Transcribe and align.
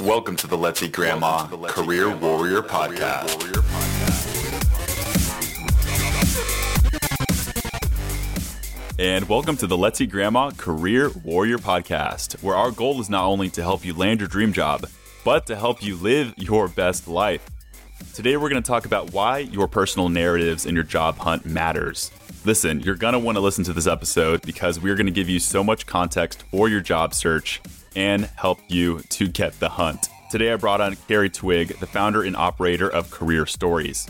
Welcome 0.00 0.34
to 0.36 0.48
the 0.48 0.58
Let's 0.58 0.82
Eat 0.82 0.90
Grandma 0.90 1.46
Career 1.46 2.14
Warrior 2.16 2.62
Podcast. 2.62 3.30
And 8.98 9.28
welcome 9.28 9.56
to 9.56 9.68
the 9.68 9.76
Let's 9.76 10.00
Eat 10.00 10.10
Grandma 10.10 10.50
Career 10.50 11.10
Warrior 11.22 11.58
Podcast, 11.58 12.42
where 12.42 12.56
our 12.56 12.72
goal 12.72 13.00
is 13.00 13.08
not 13.08 13.24
only 13.24 13.48
to 13.50 13.62
help 13.62 13.84
you 13.84 13.94
land 13.94 14.18
your 14.18 14.28
dream 14.28 14.52
job, 14.52 14.84
but 15.24 15.46
to 15.46 15.54
help 15.54 15.80
you 15.80 15.94
live 15.94 16.34
your 16.36 16.66
best 16.66 17.06
life. 17.06 17.48
Today, 18.14 18.36
we're 18.36 18.50
going 18.50 18.60
to 18.60 18.66
talk 18.66 18.86
about 18.86 19.12
why 19.12 19.38
your 19.38 19.68
personal 19.68 20.08
narratives 20.08 20.66
in 20.66 20.74
your 20.74 20.82
job 20.82 21.18
hunt 21.18 21.46
matters. 21.46 22.10
Listen, 22.44 22.80
you're 22.80 22.96
going 22.96 23.12
to 23.12 23.20
want 23.20 23.36
to 23.36 23.40
listen 23.40 23.62
to 23.62 23.72
this 23.72 23.86
episode 23.86 24.42
because 24.42 24.80
we're 24.80 24.96
going 24.96 25.06
to 25.06 25.12
give 25.12 25.28
you 25.28 25.38
so 25.38 25.62
much 25.62 25.86
context 25.86 26.42
for 26.50 26.68
your 26.68 26.80
job 26.80 27.14
search 27.14 27.62
and 27.96 28.26
help 28.36 28.60
you 28.68 29.00
to 29.10 29.28
get 29.28 29.58
the 29.60 29.68
hunt. 29.68 30.08
Today, 30.30 30.52
I 30.52 30.56
brought 30.56 30.80
on 30.80 30.96
Kerri 30.96 31.32
Twigg, 31.32 31.78
the 31.78 31.86
founder 31.86 32.22
and 32.22 32.36
operator 32.36 32.88
of 32.88 33.10
Career 33.10 33.46
Stories. 33.46 34.06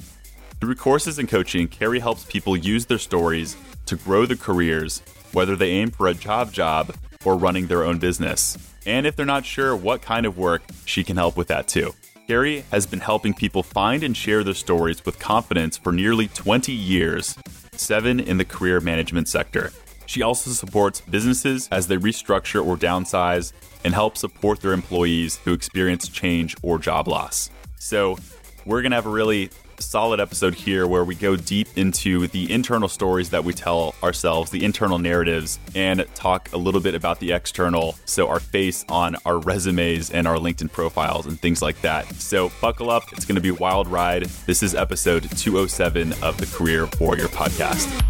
Through 0.60 0.76
courses 0.76 1.18
and 1.18 1.28
coaching, 1.28 1.68
Kerri 1.68 2.00
helps 2.00 2.24
people 2.24 2.56
use 2.56 2.86
their 2.86 2.98
stories 2.98 3.56
to 3.86 3.96
grow 3.96 4.24
their 4.24 4.36
careers, 4.36 5.02
whether 5.32 5.56
they 5.56 5.70
aim 5.70 5.90
for 5.90 6.06
a 6.06 6.14
job 6.14 6.52
job 6.52 6.94
or 7.24 7.36
running 7.36 7.66
their 7.66 7.84
own 7.84 7.98
business. 7.98 8.56
And 8.86 9.06
if 9.06 9.16
they're 9.16 9.26
not 9.26 9.44
sure 9.44 9.76
what 9.76 10.02
kind 10.02 10.26
of 10.26 10.38
work, 10.38 10.62
she 10.84 11.04
can 11.04 11.16
help 11.16 11.36
with 11.36 11.48
that 11.48 11.68
too. 11.68 11.94
Kerri 12.28 12.64
has 12.70 12.86
been 12.86 13.00
helping 13.00 13.34
people 13.34 13.62
find 13.62 14.02
and 14.02 14.16
share 14.16 14.42
their 14.42 14.54
stories 14.54 15.04
with 15.04 15.18
confidence 15.18 15.76
for 15.76 15.92
nearly 15.92 16.28
20 16.28 16.72
years, 16.72 17.36
seven 17.72 18.18
in 18.18 18.38
the 18.38 18.44
career 18.44 18.80
management 18.80 19.28
sector. 19.28 19.72
She 20.06 20.22
also 20.22 20.50
supports 20.50 21.00
businesses 21.00 21.68
as 21.70 21.86
they 21.86 21.96
restructure 21.96 22.64
or 22.64 22.76
downsize 22.76 23.52
and 23.84 23.94
help 23.94 24.16
support 24.16 24.60
their 24.60 24.72
employees 24.72 25.36
who 25.44 25.52
experience 25.52 26.08
change 26.08 26.56
or 26.62 26.78
job 26.78 27.08
loss. 27.08 27.50
So, 27.78 28.18
we're 28.66 28.80
going 28.80 28.92
to 28.92 28.96
have 28.96 29.06
a 29.06 29.10
really 29.10 29.50
solid 29.78 30.20
episode 30.20 30.54
here 30.54 30.86
where 30.86 31.04
we 31.04 31.14
go 31.14 31.36
deep 31.36 31.68
into 31.76 32.26
the 32.28 32.50
internal 32.50 32.88
stories 32.88 33.30
that 33.30 33.44
we 33.44 33.52
tell 33.52 33.94
ourselves, 34.02 34.50
the 34.50 34.64
internal 34.64 34.98
narratives, 34.98 35.58
and 35.74 36.06
talk 36.14 36.50
a 36.52 36.56
little 36.56 36.80
bit 36.80 36.94
about 36.94 37.20
the 37.20 37.32
external. 37.32 37.96
So, 38.04 38.28
our 38.28 38.40
face 38.40 38.84
on 38.88 39.16
our 39.26 39.38
resumes 39.38 40.10
and 40.10 40.26
our 40.26 40.36
LinkedIn 40.36 40.72
profiles 40.72 41.26
and 41.26 41.38
things 41.38 41.60
like 41.60 41.80
that. 41.82 42.06
So, 42.14 42.50
buckle 42.60 42.90
up. 42.90 43.02
It's 43.12 43.24
going 43.24 43.36
to 43.36 43.42
be 43.42 43.50
a 43.50 43.54
wild 43.54 43.88
ride. 43.88 44.24
This 44.46 44.62
is 44.62 44.74
episode 44.74 45.28
207 45.36 46.12
of 46.22 46.38
the 46.38 46.46
Career 46.46 46.88
Warrior 47.00 47.26
podcast. 47.26 48.02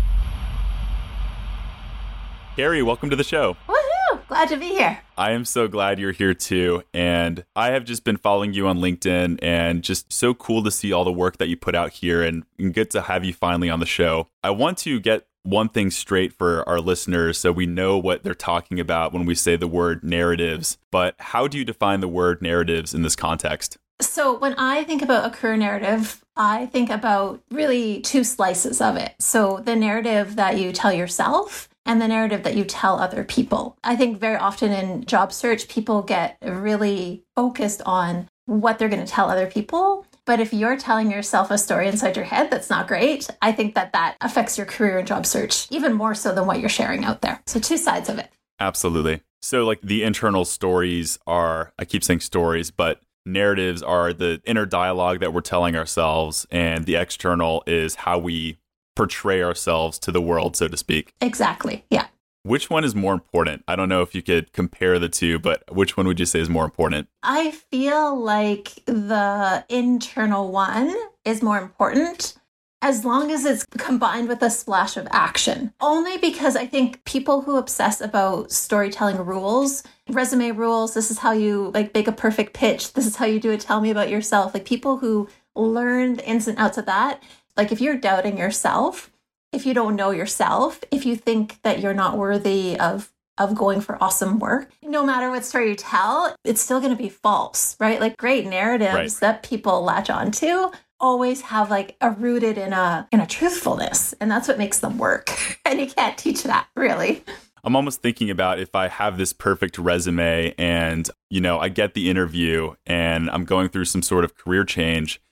Kerri, 2.56 2.84
welcome 2.84 3.10
to 3.10 3.16
the 3.16 3.24
show. 3.24 3.56
Woohoo! 3.68 4.28
Glad 4.28 4.48
to 4.50 4.56
be 4.56 4.68
here. 4.68 5.00
I 5.18 5.32
am 5.32 5.44
so 5.44 5.66
glad 5.66 5.98
you're 5.98 6.12
here 6.12 6.34
too. 6.34 6.84
And 6.94 7.44
I 7.56 7.72
have 7.72 7.84
just 7.84 8.04
been 8.04 8.16
following 8.16 8.52
you 8.52 8.68
on 8.68 8.78
LinkedIn 8.78 9.40
and 9.42 9.82
just 9.82 10.12
so 10.12 10.34
cool 10.34 10.62
to 10.62 10.70
see 10.70 10.92
all 10.92 11.02
the 11.02 11.12
work 11.12 11.38
that 11.38 11.48
you 11.48 11.56
put 11.56 11.74
out 11.74 11.90
here 11.90 12.22
and, 12.22 12.44
and 12.56 12.72
good 12.72 12.92
to 12.92 13.02
have 13.02 13.24
you 13.24 13.32
finally 13.32 13.68
on 13.68 13.80
the 13.80 13.86
show. 13.86 14.28
I 14.44 14.50
want 14.50 14.78
to 14.78 15.00
get 15.00 15.26
one 15.42 15.68
thing 15.68 15.90
straight 15.90 16.32
for 16.32 16.66
our 16.68 16.80
listeners 16.80 17.38
so 17.38 17.50
we 17.50 17.66
know 17.66 17.98
what 17.98 18.22
they're 18.22 18.34
talking 18.34 18.78
about 18.78 19.12
when 19.12 19.26
we 19.26 19.34
say 19.34 19.56
the 19.56 19.66
word 19.66 20.04
narratives. 20.04 20.78
But 20.92 21.16
how 21.18 21.48
do 21.48 21.58
you 21.58 21.64
define 21.64 21.98
the 21.98 22.08
word 22.08 22.40
narratives 22.40 22.94
in 22.94 23.02
this 23.02 23.16
context? 23.16 23.78
So, 24.00 24.36
when 24.36 24.54
I 24.54 24.82
think 24.84 25.02
about 25.02 25.24
a 25.24 25.30
career 25.30 25.56
narrative, 25.56 26.24
I 26.36 26.66
think 26.66 26.90
about 26.90 27.40
really 27.50 28.00
two 28.00 28.24
slices 28.24 28.80
of 28.80 28.96
it. 28.96 29.14
So, 29.20 29.60
the 29.64 29.76
narrative 29.76 30.34
that 30.34 30.58
you 30.58 30.72
tell 30.72 30.92
yourself 30.92 31.68
and 31.86 32.00
the 32.00 32.08
narrative 32.08 32.42
that 32.44 32.56
you 32.56 32.64
tell 32.64 32.98
other 32.98 33.24
people. 33.24 33.76
I 33.84 33.96
think 33.96 34.18
very 34.18 34.36
often 34.36 34.72
in 34.72 35.04
job 35.04 35.32
search, 35.32 35.68
people 35.68 36.02
get 36.02 36.38
really 36.42 37.24
focused 37.34 37.82
on 37.84 38.28
what 38.46 38.78
they're 38.78 38.88
going 38.88 39.04
to 39.04 39.10
tell 39.10 39.30
other 39.30 39.46
people. 39.46 40.06
But 40.26 40.40
if 40.40 40.54
you're 40.54 40.76
telling 40.76 41.10
yourself 41.10 41.50
a 41.50 41.58
story 41.58 41.86
inside 41.88 42.16
your 42.16 42.24
head 42.24 42.50
that's 42.50 42.70
not 42.70 42.88
great, 42.88 43.28
I 43.42 43.52
think 43.52 43.74
that 43.74 43.92
that 43.92 44.16
affects 44.20 44.56
your 44.56 44.66
career 44.66 44.98
and 44.98 45.06
job 45.06 45.26
search 45.26 45.66
even 45.70 45.92
more 45.92 46.14
so 46.14 46.34
than 46.34 46.46
what 46.46 46.60
you're 46.60 46.68
sharing 46.68 47.04
out 47.04 47.20
there. 47.20 47.42
So, 47.46 47.60
two 47.60 47.76
sides 47.76 48.08
of 48.08 48.18
it. 48.18 48.30
Absolutely. 48.58 49.22
So, 49.42 49.64
like 49.64 49.80
the 49.82 50.02
internal 50.02 50.46
stories 50.46 51.18
are, 51.26 51.74
I 51.78 51.84
keep 51.84 52.02
saying 52.02 52.20
stories, 52.20 52.70
but 52.70 53.02
narratives 53.26 53.82
are 53.82 54.12
the 54.12 54.40
inner 54.44 54.64
dialogue 54.64 55.20
that 55.20 55.34
we're 55.34 55.42
telling 55.42 55.76
ourselves, 55.76 56.46
and 56.50 56.86
the 56.86 56.96
external 56.96 57.62
is 57.66 57.96
how 57.96 58.18
we 58.18 58.58
portray 58.94 59.42
ourselves 59.42 59.98
to 60.00 60.12
the 60.12 60.20
world, 60.20 60.56
so 60.56 60.68
to 60.68 60.76
speak. 60.76 61.14
Exactly. 61.20 61.84
Yeah. 61.90 62.06
Which 62.42 62.68
one 62.68 62.84
is 62.84 62.94
more 62.94 63.14
important? 63.14 63.64
I 63.66 63.74
don't 63.74 63.88
know 63.88 64.02
if 64.02 64.14
you 64.14 64.20
could 64.20 64.52
compare 64.52 64.98
the 64.98 65.08
two, 65.08 65.38
but 65.38 65.62
which 65.74 65.96
one 65.96 66.06
would 66.06 66.20
you 66.20 66.26
say 66.26 66.40
is 66.40 66.50
more 66.50 66.66
important? 66.66 67.08
I 67.22 67.52
feel 67.52 68.14
like 68.18 68.84
the 68.84 69.64
internal 69.70 70.52
one 70.52 70.94
is 71.24 71.42
more 71.42 71.58
important 71.58 72.34
as 72.82 73.02
long 73.02 73.30
as 73.30 73.46
it's 73.46 73.64
combined 73.78 74.28
with 74.28 74.42
a 74.42 74.50
splash 74.50 74.98
of 74.98 75.08
action. 75.10 75.72
Only 75.80 76.18
because 76.18 76.54
I 76.54 76.66
think 76.66 77.02
people 77.06 77.40
who 77.40 77.56
obsess 77.56 78.02
about 78.02 78.52
storytelling 78.52 79.16
rules, 79.16 79.82
resume 80.10 80.50
rules, 80.50 80.92
this 80.92 81.10
is 81.10 81.16
how 81.16 81.32
you 81.32 81.70
like 81.72 81.94
make 81.94 82.08
a 82.08 82.12
perfect 82.12 82.52
pitch, 82.52 82.92
this 82.92 83.06
is 83.06 83.16
how 83.16 83.24
you 83.24 83.40
do 83.40 83.52
it, 83.52 83.60
tell 83.60 83.80
me 83.80 83.90
about 83.90 84.10
yourself. 84.10 84.52
Like 84.52 84.66
people 84.66 84.98
who 84.98 85.30
learn 85.56 86.16
the 86.16 86.28
ins 86.28 86.46
and 86.46 86.58
outs 86.58 86.76
of 86.76 86.84
that, 86.84 87.22
like 87.56 87.72
if 87.72 87.80
you're 87.80 87.96
doubting 87.96 88.38
yourself, 88.38 89.10
if 89.52 89.64
you 89.66 89.74
don't 89.74 89.96
know 89.96 90.10
yourself, 90.10 90.80
if 90.90 91.06
you 91.06 91.16
think 91.16 91.60
that 91.62 91.80
you're 91.80 91.94
not 91.94 92.16
worthy 92.18 92.78
of 92.78 93.10
of 93.36 93.54
going 93.56 93.80
for 93.80 94.00
awesome 94.00 94.38
work, 94.38 94.70
no 94.82 95.04
matter 95.04 95.28
what 95.28 95.44
story 95.44 95.70
you 95.70 95.74
tell, 95.74 96.36
it's 96.44 96.60
still 96.60 96.78
going 96.78 96.96
to 96.96 97.02
be 97.02 97.08
false, 97.08 97.76
right? 97.80 97.98
Like 98.00 98.16
great 98.16 98.46
narratives 98.46 98.94
Right. 98.94 99.10
that 99.20 99.42
people 99.42 99.82
latch 99.82 100.08
onto 100.08 100.70
always 101.00 101.40
have 101.40 101.68
like 101.68 101.96
a 102.00 102.12
rooted 102.12 102.56
in 102.56 102.72
a 102.72 103.08
in 103.10 103.18
a 103.20 103.26
truthfulness, 103.26 104.14
and 104.20 104.30
that's 104.30 104.46
what 104.48 104.58
makes 104.58 104.78
them 104.80 104.98
work. 104.98 105.30
And 105.66 105.80
you 105.80 105.86
can't 105.86 106.16
teach 106.18 106.42
that, 106.44 106.68
really. 106.76 107.24
I'm 107.64 107.74
almost 107.74 108.02
thinking 108.02 108.28
about 108.28 108.58
if 108.60 108.74
I 108.74 108.88
have 108.88 109.16
this 109.16 109.32
perfect 109.32 109.78
resume 109.78 110.54
and, 110.58 111.08
you 111.30 111.40
know, 111.40 111.58
I 111.58 111.70
get 111.70 111.94
the 111.94 112.10
interview 112.10 112.74
and 112.84 113.30
I'm 113.30 113.46
going 113.46 113.70
through 113.70 113.86
some 113.86 114.02
sort 114.02 114.24
of 114.24 114.36
career 114.36 114.62
change 114.64 115.22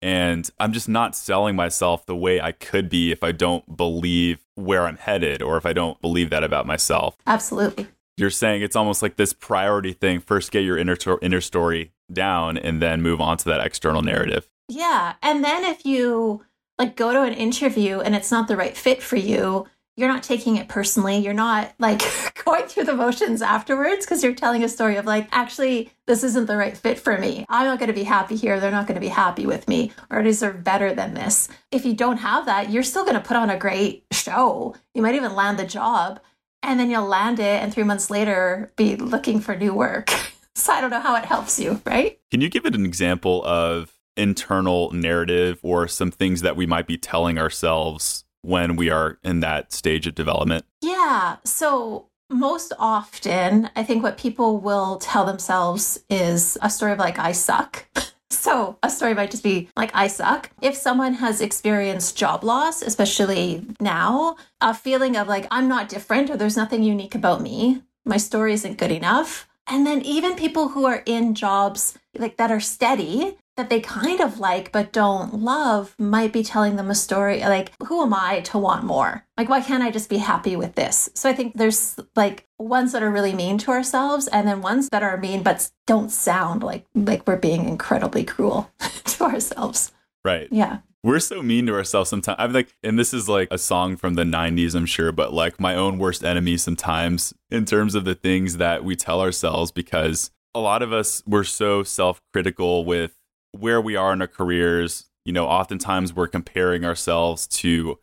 and 0.00 0.48
I'm 0.58 0.72
just 0.72 0.88
not 0.88 1.16
selling 1.16 1.56
myself 1.56 2.06
the 2.06 2.16
way 2.16 2.40
I 2.40 2.52
could 2.52 2.88
be 2.88 3.10
if 3.10 3.24
I 3.24 3.32
don't 3.32 3.76
believe 3.76 4.44
where 4.54 4.86
I'm 4.86 4.96
headed 4.96 5.42
or 5.42 5.56
if 5.56 5.66
I 5.66 5.72
don't 5.72 6.00
believe 6.00 6.30
that 6.30 6.44
about 6.44 6.66
myself. 6.66 7.16
Absolutely. 7.26 7.88
You're 8.16 8.30
saying 8.30 8.62
it's 8.62 8.76
almost 8.76 9.02
like 9.02 9.16
this 9.16 9.32
priority 9.32 9.92
thing. 9.92 10.20
First, 10.20 10.50
get 10.50 10.64
your 10.64 10.76
inner, 10.76 10.96
inner 11.22 11.40
story 11.40 11.92
down 12.12 12.56
and 12.58 12.82
then 12.82 13.02
move 13.02 13.20
on 13.20 13.36
to 13.38 13.44
that 13.46 13.64
external 13.64 14.02
narrative. 14.02 14.48
Yeah. 14.68 15.14
And 15.22 15.44
then 15.44 15.64
if 15.64 15.84
you 15.84 16.44
like 16.78 16.96
go 16.96 17.12
to 17.12 17.22
an 17.22 17.34
interview 17.34 18.00
and 18.00 18.14
it's 18.14 18.30
not 18.30 18.48
the 18.48 18.56
right 18.56 18.76
fit 18.76 19.02
for 19.02 19.16
you, 19.16 19.66
you're 19.98 20.08
not 20.08 20.22
taking 20.22 20.56
it 20.56 20.68
personally. 20.68 21.18
You're 21.18 21.34
not 21.34 21.74
like 21.80 22.02
going 22.44 22.66
through 22.68 22.84
the 22.84 22.94
motions 22.94 23.42
afterwards 23.42 24.06
because 24.06 24.22
you're 24.22 24.32
telling 24.32 24.62
a 24.62 24.68
story 24.68 24.94
of 24.94 25.06
like, 25.06 25.28
actually, 25.32 25.90
this 26.06 26.22
isn't 26.22 26.46
the 26.46 26.56
right 26.56 26.76
fit 26.76 27.00
for 27.00 27.18
me. 27.18 27.44
I'm 27.48 27.66
not 27.66 27.80
going 27.80 27.88
to 27.88 27.92
be 27.94 28.04
happy 28.04 28.36
here. 28.36 28.60
They're 28.60 28.70
not 28.70 28.86
going 28.86 28.94
to 28.94 29.00
be 29.00 29.08
happy 29.08 29.44
with 29.44 29.66
me 29.66 29.90
or 30.08 30.20
I 30.20 30.22
deserve 30.22 30.62
better 30.62 30.94
than 30.94 31.14
this. 31.14 31.48
If 31.72 31.84
you 31.84 31.94
don't 31.94 32.18
have 32.18 32.46
that, 32.46 32.70
you're 32.70 32.84
still 32.84 33.02
going 33.02 33.16
to 33.16 33.20
put 33.20 33.36
on 33.36 33.50
a 33.50 33.58
great 33.58 34.04
show. 34.12 34.76
You 34.94 35.02
might 35.02 35.16
even 35.16 35.34
land 35.34 35.58
the 35.58 35.66
job 35.66 36.20
and 36.62 36.78
then 36.78 36.90
you'll 36.90 37.06
land 37.06 37.40
it 37.40 37.60
and 37.60 37.74
three 37.74 37.82
months 37.82 38.08
later 38.08 38.72
be 38.76 38.94
looking 38.94 39.40
for 39.40 39.56
new 39.56 39.74
work. 39.74 40.10
so 40.54 40.72
I 40.72 40.80
don't 40.80 40.90
know 40.90 41.00
how 41.00 41.16
it 41.16 41.24
helps 41.24 41.58
you, 41.58 41.82
right? 41.84 42.20
Can 42.30 42.40
you 42.40 42.48
give 42.48 42.66
it 42.66 42.76
an 42.76 42.86
example 42.86 43.44
of 43.44 43.98
internal 44.16 44.92
narrative 44.92 45.58
or 45.64 45.88
some 45.88 46.12
things 46.12 46.42
that 46.42 46.54
we 46.54 46.66
might 46.66 46.86
be 46.86 46.96
telling 46.96 47.36
ourselves 47.36 48.24
when 48.48 48.76
we 48.76 48.88
are 48.88 49.18
in 49.22 49.40
that 49.40 49.72
stage 49.72 50.06
of 50.06 50.14
development? 50.14 50.64
Yeah. 50.80 51.36
So 51.44 52.06
most 52.30 52.72
often, 52.78 53.68
I 53.76 53.82
think 53.82 54.02
what 54.02 54.16
people 54.16 54.58
will 54.58 54.96
tell 54.96 55.26
themselves 55.26 56.00
is 56.08 56.56
a 56.62 56.70
story 56.70 56.92
of 56.92 56.98
like, 56.98 57.18
I 57.18 57.32
suck. 57.32 57.86
So 58.30 58.76
a 58.82 58.90
story 58.90 59.14
might 59.14 59.30
just 59.30 59.42
be 59.42 59.70
like, 59.74 59.90
I 59.94 60.06
suck. 60.06 60.50
If 60.60 60.76
someone 60.76 61.14
has 61.14 61.40
experienced 61.40 62.16
job 62.16 62.44
loss, 62.44 62.82
especially 62.82 63.64
now, 63.80 64.36
a 64.60 64.74
feeling 64.74 65.16
of 65.16 65.28
like, 65.28 65.46
I'm 65.50 65.66
not 65.66 65.88
different 65.88 66.28
or 66.28 66.36
there's 66.36 66.56
nothing 66.56 66.82
unique 66.82 67.14
about 67.14 67.40
me, 67.40 67.82
my 68.04 68.18
story 68.18 68.52
isn't 68.52 68.76
good 68.76 68.92
enough. 68.92 69.48
And 69.66 69.86
then 69.86 70.02
even 70.02 70.34
people 70.34 70.68
who 70.68 70.84
are 70.84 71.02
in 71.06 71.34
jobs 71.34 71.98
like 72.18 72.36
that 72.36 72.50
are 72.50 72.60
steady, 72.60 73.38
that 73.58 73.68
they 73.68 73.80
kind 73.80 74.20
of 74.20 74.38
like 74.38 74.72
but 74.72 74.92
don't 74.92 75.34
love 75.34 75.94
might 75.98 76.32
be 76.32 76.42
telling 76.42 76.76
them 76.76 76.90
a 76.90 76.94
story 76.94 77.40
like 77.40 77.72
who 77.86 78.02
am 78.02 78.14
i 78.14 78.40
to 78.40 78.56
want 78.56 78.84
more 78.84 79.24
like 79.36 79.48
why 79.48 79.60
can't 79.60 79.82
i 79.82 79.90
just 79.90 80.08
be 80.08 80.16
happy 80.18 80.56
with 80.56 80.74
this 80.76 81.10
so 81.14 81.28
i 81.28 81.32
think 81.34 81.52
there's 81.56 81.98
like 82.16 82.46
ones 82.58 82.92
that 82.92 83.02
are 83.02 83.10
really 83.10 83.34
mean 83.34 83.58
to 83.58 83.70
ourselves 83.70 84.28
and 84.28 84.48
then 84.48 84.62
ones 84.62 84.88
that 84.90 85.02
are 85.02 85.16
mean 85.18 85.42
but 85.42 85.70
don't 85.86 86.10
sound 86.10 86.62
like 86.62 86.86
like 86.94 87.26
we're 87.26 87.36
being 87.36 87.68
incredibly 87.68 88.24
cruel 88.24 88.70
to 89.04 89.24
ourselves 89.24 89.92
Right. 90.24 90.48
yeah 90.50 90.78
We're 91.02 91.20
so 91.20 91.42
mean 91.42 91.66
to 91.66 91.74
ourselves 91.74 92.10
sometimes. 92.10 92.36
I'm 92.40 92.52
like, 92.52 92.74
and 92.82 92.98
this 92.98 93.14
is 93.14 93.28
like 93.28 93.48
a 93.50 93.56
song 93.56 93.96
from 93.96 94.14
the 94.14 94.24
90s, 94.24 94.74
I'm 94.74 94.84
sure, 94.84 95.12
but 95.12 95.32
like 95.32 95.58
my 95.60 95.74
own 95.74 95.96
worst 95.98 96.24
enemy 96.24 96.56
sometimes 96.58 97.32
in 97.50 97.64
terms 97.64 97.94
of 97.94 98.04
the 98.04 98.16
things 98.16 98.56
that 98.56 98.84
we 98.84 98.96
tell 98.96 99.20
ourselves 99.20 99.70
because 99.70 100.30
a 100.54 100.60
lot 100.60 100.82
of 100.82 100.92
us 100.92 101.22
we're 101.24 101.44
so 101.44 101.82
self-critical 101.84 102.84
with 102.84 103.14
where 103.58 103.80
we 103.80 103.96
are 103.96 104.12
in 104.12 104.20
our 104.20 104.28
careers. 104.28 105.06
You 105.24 105.32
know, 105.32 105.46
oftentimes 105.46 106.14
we're 106.14 106.28
comparing 106.28 106.84
ourselves 106.84 107.46
to 107.48 107.98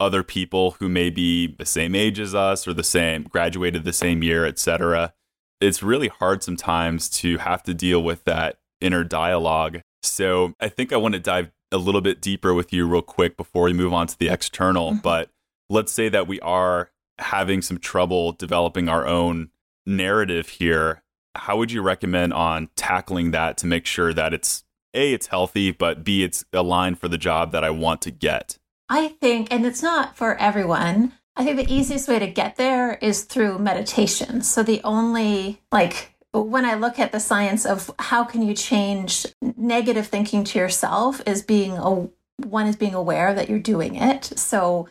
other 0.00 0.22
people 0.22 0.72
who 0.72 0.88
may 0.88 1.10
be 1.10 1.46
the 1.46 1.66
same 1.66 1.94
age 1.94 2.20
as 2.20 2.34
us 2.34 2.68
or 2.68 2.72
the 2.72 2.84
same 2.84 3.24
graduated 3.24 3.84
the 3.84 3.92
same 3.92 4.22
year, 4.22 4.46
etc. 4.46 5.12
It's 5.60 5.82
really 5.82 6.08
hard 6.08 6.42
sometimes 6.42 7.08
to 7.10 7.38
have 7.38 7.62
to 7.64 7.74
deal 7.74 8.02
with 8.02 8.24
that 8.24 8.58
inner 8.80 9.02
dialogue. 9.02 9.80
So, 10.02 10.54
I 10.60 10.68
think 10.68 10.92
I 10.92 10.96
want 10.96 11.14
to 11.14 11.20
dive 11.20 11.50
a 11.72 11.78
little 11.78 12.00
bit 12.00 12.20
deeper 12.20 12.54
with 12.54 12.72
you 12.72 12.86
real 12.86 13.02
quick 13.02 13.36
before 13.36 13.64
we 13.64 13.72
move 13.72 13.92
on 13.92 14.06
to 14.06 14.18
the 14.18 14.28
external, 14.28 14.92
mm-hmm. 14.92 15.00
but 15.00 15.30
let's 15.68 15.92
say 15.92 16.08
that 16.08 16.26
we 16.26 16.40
are 16.40 16.90
having 17.18 17.62
some 17.62 17.78
trouble 17.78 18.32
developing 18.32 18.88
our 18.88 19.06
own 19.06 19.50
narrative 19.86 20.48
here. 20.48 21.02
How 21.34 21.56
would 21.56 21.72
you 21.72 21.82
recommend 21.82 22.32
on 22.32 22.70
tackling 22.76 23.32
that 23.32 23.56
to 23.58 23.66
make 23.66 23.86
sure 23.86 24.14
that 24.14 24.32
it's 24.32 24.64
a 24.94 25.12
it's 25.12 25.28
healthy, 25.28 25.70
but 25.70 26.04
b 26.04 26.22
it's 26.22 26.44
aligned 26.52 26.98
for 26.98 27.08
the 27.08 27.18
job 27.18 27.52
that 27.52 27.64
I 27.64 27.70
want 27.70 28.02
to 28.02 28.10
get? 28.10 28.58
I 28.88 29.08
think, 29.08 29.52
and 29.52 29.66
it's 29.66 29.82
not 29.82 30.16
for 30.16 30.36
everyone. 30.36 31.12
I 31.36 31.44
think 31.44 31.56
the 31.56 31.72
easiest 31.72 32.08
way 32.08 32.18
to 32.18 32.26
get 32.26 32.56
there 32.56 32.94
is 32.94 33.22
through 33.22 33.58
meditation. 33.58 34.42
So 34.42 34.62
the 34.62 34.80
only 34.82 35.60
like 35.70 36.14
when 36.32 36.64
I 36.64 36.74
look 36.74 36.98
at 36.98 37.12
the 37.12 37.20
science 37.20 37.64
of 37.64 37.90
how 37.98 38.24
can 38.24 38.42
you 38.42 38.54
change 38.54 39.26
negative 39.56 40.06
thinking 40.06 40.44
to 40.44 40.58
yourself 40.58 41.22
is 41.26 41.42
being 41.42 41.72
a 41.78 42.08
one 42.44 42.66
is 42.66 42.76
being 42.76 42.94
aware 42.94 43.34
that 43.34 43.48
you're 43.48 43.58
doing 43.58 43.96
it. 43.96 44.24
So 44.24 44.88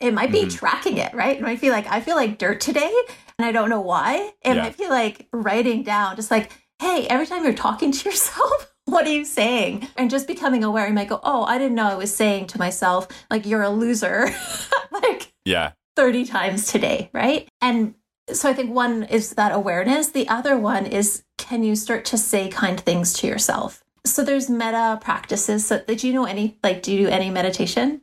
it 0.00 0.12
might 0.12 0.32
be 0.32 0.42
mm-hmm. 0.42 0.56
tracking 0.56 0.98
it, 0.98 1.14
right? 1.14 1.36
It 1.36 1.42
might 1.42 1.58
feel 1.58 1.72
like 1.72 1.86
I 1.86 2.00
feel 2.00 2.16
like 2.16 2.38
dirt 2.38 2.60
today 2.60 2.92
and 3.38 3.46
I 3.46 3.52
don't 3.52 3.70
know 3.70 3.80
why. 3.80 4.32
It 4.42 4.56
yeah. 4.56 4.62
might 4.62 4.76
be 4.76 4.88
like 4.88 5.28
writing 5.32 5.82
down 5.82 6.16
just 6.16 6.30
like, 6.30 6.52
hey, 6.80 7.06
every 7.08 7.26
time 7.26 7.44
you're 7.44 7.54
talking 7.54 7.92
to 7.92 8.08
yourself, 8.08 8.73
what 8.86 9.06
are 9.06 9.12
you 9.12 9.24
saying? 9.24 9.88
And 9.96 10.10
just 10.10 10.26
becoming 10.26 10.64
aware, 10.64 10.86
you 10.86 10.94
might 10.94 11.08
go, 11.08 11.20
oh, 11.22 11.44
I 11.44 11.58
didn't 11.58 11.74
know 11.74 11.86
I 11.86 11.94
was 11.94 12.14
saying 12.14 12.48
to 12.48 12.58
myself, 12.58 13.08
like, 13.30 13.46
you're 13.46 13.62
a 13.62 13.70
loser. 13.70 14.28
like, 14.90 15.32
yeah. 15.44 15.72
30 15.96 16.24
times 16.26 16.70
today, 16.70 17.10
right? 17.12 17.48
And 17.60 17.94
so 18.32 18.48
I 18.48 18.52
think 18.52 18.74
one 18.74 19.04
is 19.04 19.30
that 19.30 19.52
awareness. 19.52 20.08
The 20.08 20.28
other 20.28 20.56
one 20.56 20.86
is 20.86 21.24
can 21.38 21.62
you 21.62 21.76
start 21.76 22.04
to 22.06 22.18
say 22.18 22.48
kind 22.48 22.80
things 22.80 23.12
to 23.14 23.26
yourself? 23.26 23.82
So 24.06 24.24
there's 24.24 24.50
metta 24.50 24.98
practices. 25.00 25.66
So 25.66 25.82
did 25.86 26.02
you 26.02 26.12
know 26.12 26.24
any 26.24 26.58
like 26.62 26.82
do 26.82 26.92
you 26.92 27.06
do 27.06 27.08
any 27.08 27.30
meditation 27.30 28.00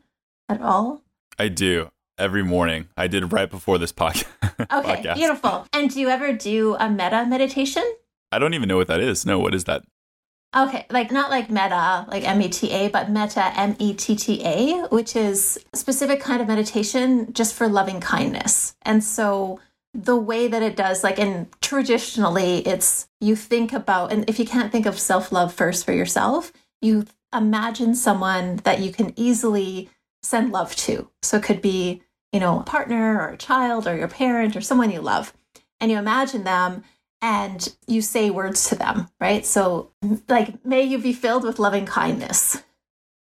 at 0.47 0.61
all? 0.61 1.03
I 1.37 1.47
do 1.47 1.89
every 2.17 2.43
morning. 2.43 2.87
I 2.95 3.07
did 3.07 3.33
right 3.33 3.49
before 3.49 3.77
this 3.77 3.91
podcast. 3.91 4.27
Okay, 4.71 5.01
podcast. 5.01 5.15
beautiful. 5.15 5.65
And 5.73 5.89
do 5.89 5.99
you 5.99 6.07
ever 6.09 6.33
do 6.33 6.75
a 6.75 6.87
metta 6.87 7.25
meditation? 7.25 7.83
I 8.31 8.37
don't 8.37 8.53
even 8.53 8.69
know 8.69 8.77
what 8.77 8.87
that 8.87 8.99
is. 8.99 9.25
No, 9.25 9.39
what 9.39 9.55
is 9.55 9.63
that? 9.63 9.83
Okay, 10.53 10.85
like 10.89 11.11
not 11.11 11.29
like 11.29 11.49
meta, 11.49 12.05
like 12.09 12.27
M 12.27 12.41
E 12.41 12.49
T 12.49 12.71
A, 12.71 12.89
but 12.89 13.09
metta, 13.09 13.57
M 13.57 13.75
E 13.79 13.93
T 13.93 14.15
T 14.17 14.41
A, 14.43 14.85
which 14.87 15.15
is 15.15 15.57
specific 15.73 16.19
kind 16.19 16.41
of 16.41 16.47
meditation 16.47 17.31
just 17.31 17.55
for 17.55 17.69
loving 17.69 18.01
kindness. 18.01 18.75
And 18.81 19.01
so 19.01 19.61
the 19.93 20.17
way 20.17 20.47
that 20.49 20.61
it 20.61 20.75
does, 20.75 21.03
like, 21.03 21.19
and 21.19 21.47
traditionally, 21.61 22.67
it's 22.67 23.07
you 23.21 23.35
think 23.35 23.71
about, 23.71 24.11
and 24.11 24.29
if 24.29 24.39
you 24.39 24.45
can't 24.45 24.71
think 24.73 24.85
of 24.85 24.99
self 24.99 25.31
love 25.31 25.53
first 25.53 25.85
for 25.85 25.93
yourself, 25.93 26.51
you 26.81 27.05
imagine 27.33 27.95
someone 27.95 28.57
that 28.63 28.79
you 28.79 28.91
can 28.91 29.13
easily 29.15 29.89
send 30.21 30.51
love 30.51 30.75
to. 30.75 31.09
So 31.21 31.37
it 31.37 31.43
could 31.43 31.61
be, 31.61 32.01
you 32.33 32.41
know, 32.41 32.59
a 32.59 32.63
partner 32.63 33.21
or 33.21 33.29
a 33.29 33.37
child 33.37 33.87
or 33.87 33.95
your 33.95 34.09
parent 34.09 34.57
or 34.57 34.61
someone 34.61 34.91
you 34.91 34.99
love. 34.99 35.33
And 35.79 35.89
you 35.89 35.97
imagine 35.97 36.43
them 36.43 36.83
and 37.21 37.75
you 37.87 38.01
say 38.01 38.29
words 38.29 38.67
to 38.69 38.75
them, 38.75 39.07
right? 39.19 39.45
So, 39.45 39.91
like, 40.27 40.65
may 40.65 40.83
you 40.83 40.97
be 40.97 41.13
filled 41.13 41.43
with 41.43 41.59
loving 41.59 41.85
kindness. 41.85 42.63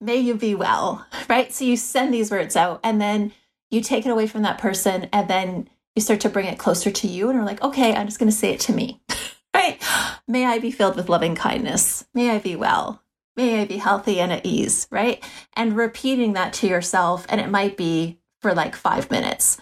May 0.01 0.17
you 0.17 0.35
be 0.35 0.53
well, 0.53 1.05
right? 1.29 1.53
So 1.53 1.63
you 1.63 1.77
send 1.77 2.13
these 2.13 2.29
words 2.29 2.55
out 2.55 2.81
and 2.83 2.99
then 2.99 3.31
you 3.71 3.81
take 3.81 4.05
it 4.05 4.09
away 4.09 4.27
from 4.27 4.41
that 4.41 4.57
person 4.57 5.07
and 5.13 5.29
then 5.29 5.69
you 5.95 6.01
start 6.01 6.19
to 6.21 6.29
bring 6.29 6.45
it 6.45 6.59
closer 6.59 6.91
to 6.91 7.07
you 7.07 7.29
and 7.29 7.39
are 7.39 7.45
like, 7.45 7.61
okay, 7.63 7.95
I'm 7.95 8.05
just 8.05 8.19
going 8.19 8.29
to 8.29 8.35
say 8.35 8.51
it 8.51 8.59
to 8.61 8.73
me, 8.73 9.01
right? 9.55 9.81
May 10.27 10.45
I 10.45 10.59
be 10.59 10.71
filled 10.71 10.97
with 10.97 11.09
loving 11.09 11.35
kindness. 11.35 12.05
May 12.13 12.31
I 12.31 12.39
be 12.39 12.55
well. 12.55 13.01
May 13.37 13.61
I 13.61 13.65
be 13.65 13.77
healthy 13.77 14.19
and 14.19 14.31
at 14.31 14.45
ease, 14.45 14.87
right? 14.91 15.23
And 15.53 15.77
repeating 15.77 16.33
that 16.33 16.53
to 16.53 16.67
yourself. 16.67 17.25
And 17.29 17.39
it 17.39 17.49
might 17.49 17.77
be 17.77 18.19
for 18.41 18.53
like 18.53 18.75
five 18.75 19.09
minutes. 19.09 19.57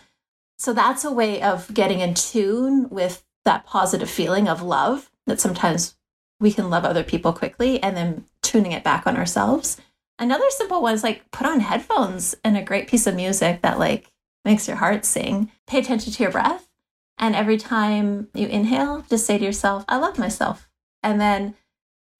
So 0.57 0.74
that's 0.74 1.03
a 1.03 1.12
way 1.12 1.41
of 1.41 1.74
getting 1.74 2.00
in 2.00 2.13
tune 2.13 2.89
with 2.89 3.24
that 3.45 3.66
positive 3.66 4.10
feeling 4.10 4.48
of 4.48 4.62
love 4.62 5.10
that 5.28 5.40
sometimes 5.40 5.95
we 6.40 6.51
can 6.51 6.69
love 6.69 6.86
other 6.86 7.04
people 7.04 7.34
quickly 7.34 7.81
and 7.81 7.95
then 7.95 8.25
tuning 8.42 8.72
it 8.72 8.84
back 8.84 9.07
on 9.07 9.18
ourselves. 9.18 9.78
Another 10.19 10.50
simple 10.50 10.81
one 10.81 10.94
is 10.94 11.04
like 11.04 11.30
put 11.31 11.48
on 11.48 11.62
headphones 11.62 12.36
and 12.44 12.57
a 12.57 12.62
great 12.62 12.88
piece 12.88 13.07
of 13.07 13.16
music 13.16 13.62
that 13.62 13.80
like 13.80 14.12
makes 14.45 14.68
your 14.68 14.78
heart 14.78 15.06
sing. 15.06 15.51
Pay 15.68 15.80
attention 15.80 16.12
to 16.13 16.24
your 16.24 16.31
breath. 16.31 16.69
And 17.18 17.36
every 17.36 17.57
time 17.57 18.28
you 18.34 18.48
inhale, 18.48 19.06
just 19.10 19.25
say 19.25 19.38
to 19.38 19.45
yourself, 19.45 19.86
I 19.88 19.98
love 19.98 20.18
myself. 20.18 20.69
And 21.01 21.19
then 21.22 21.56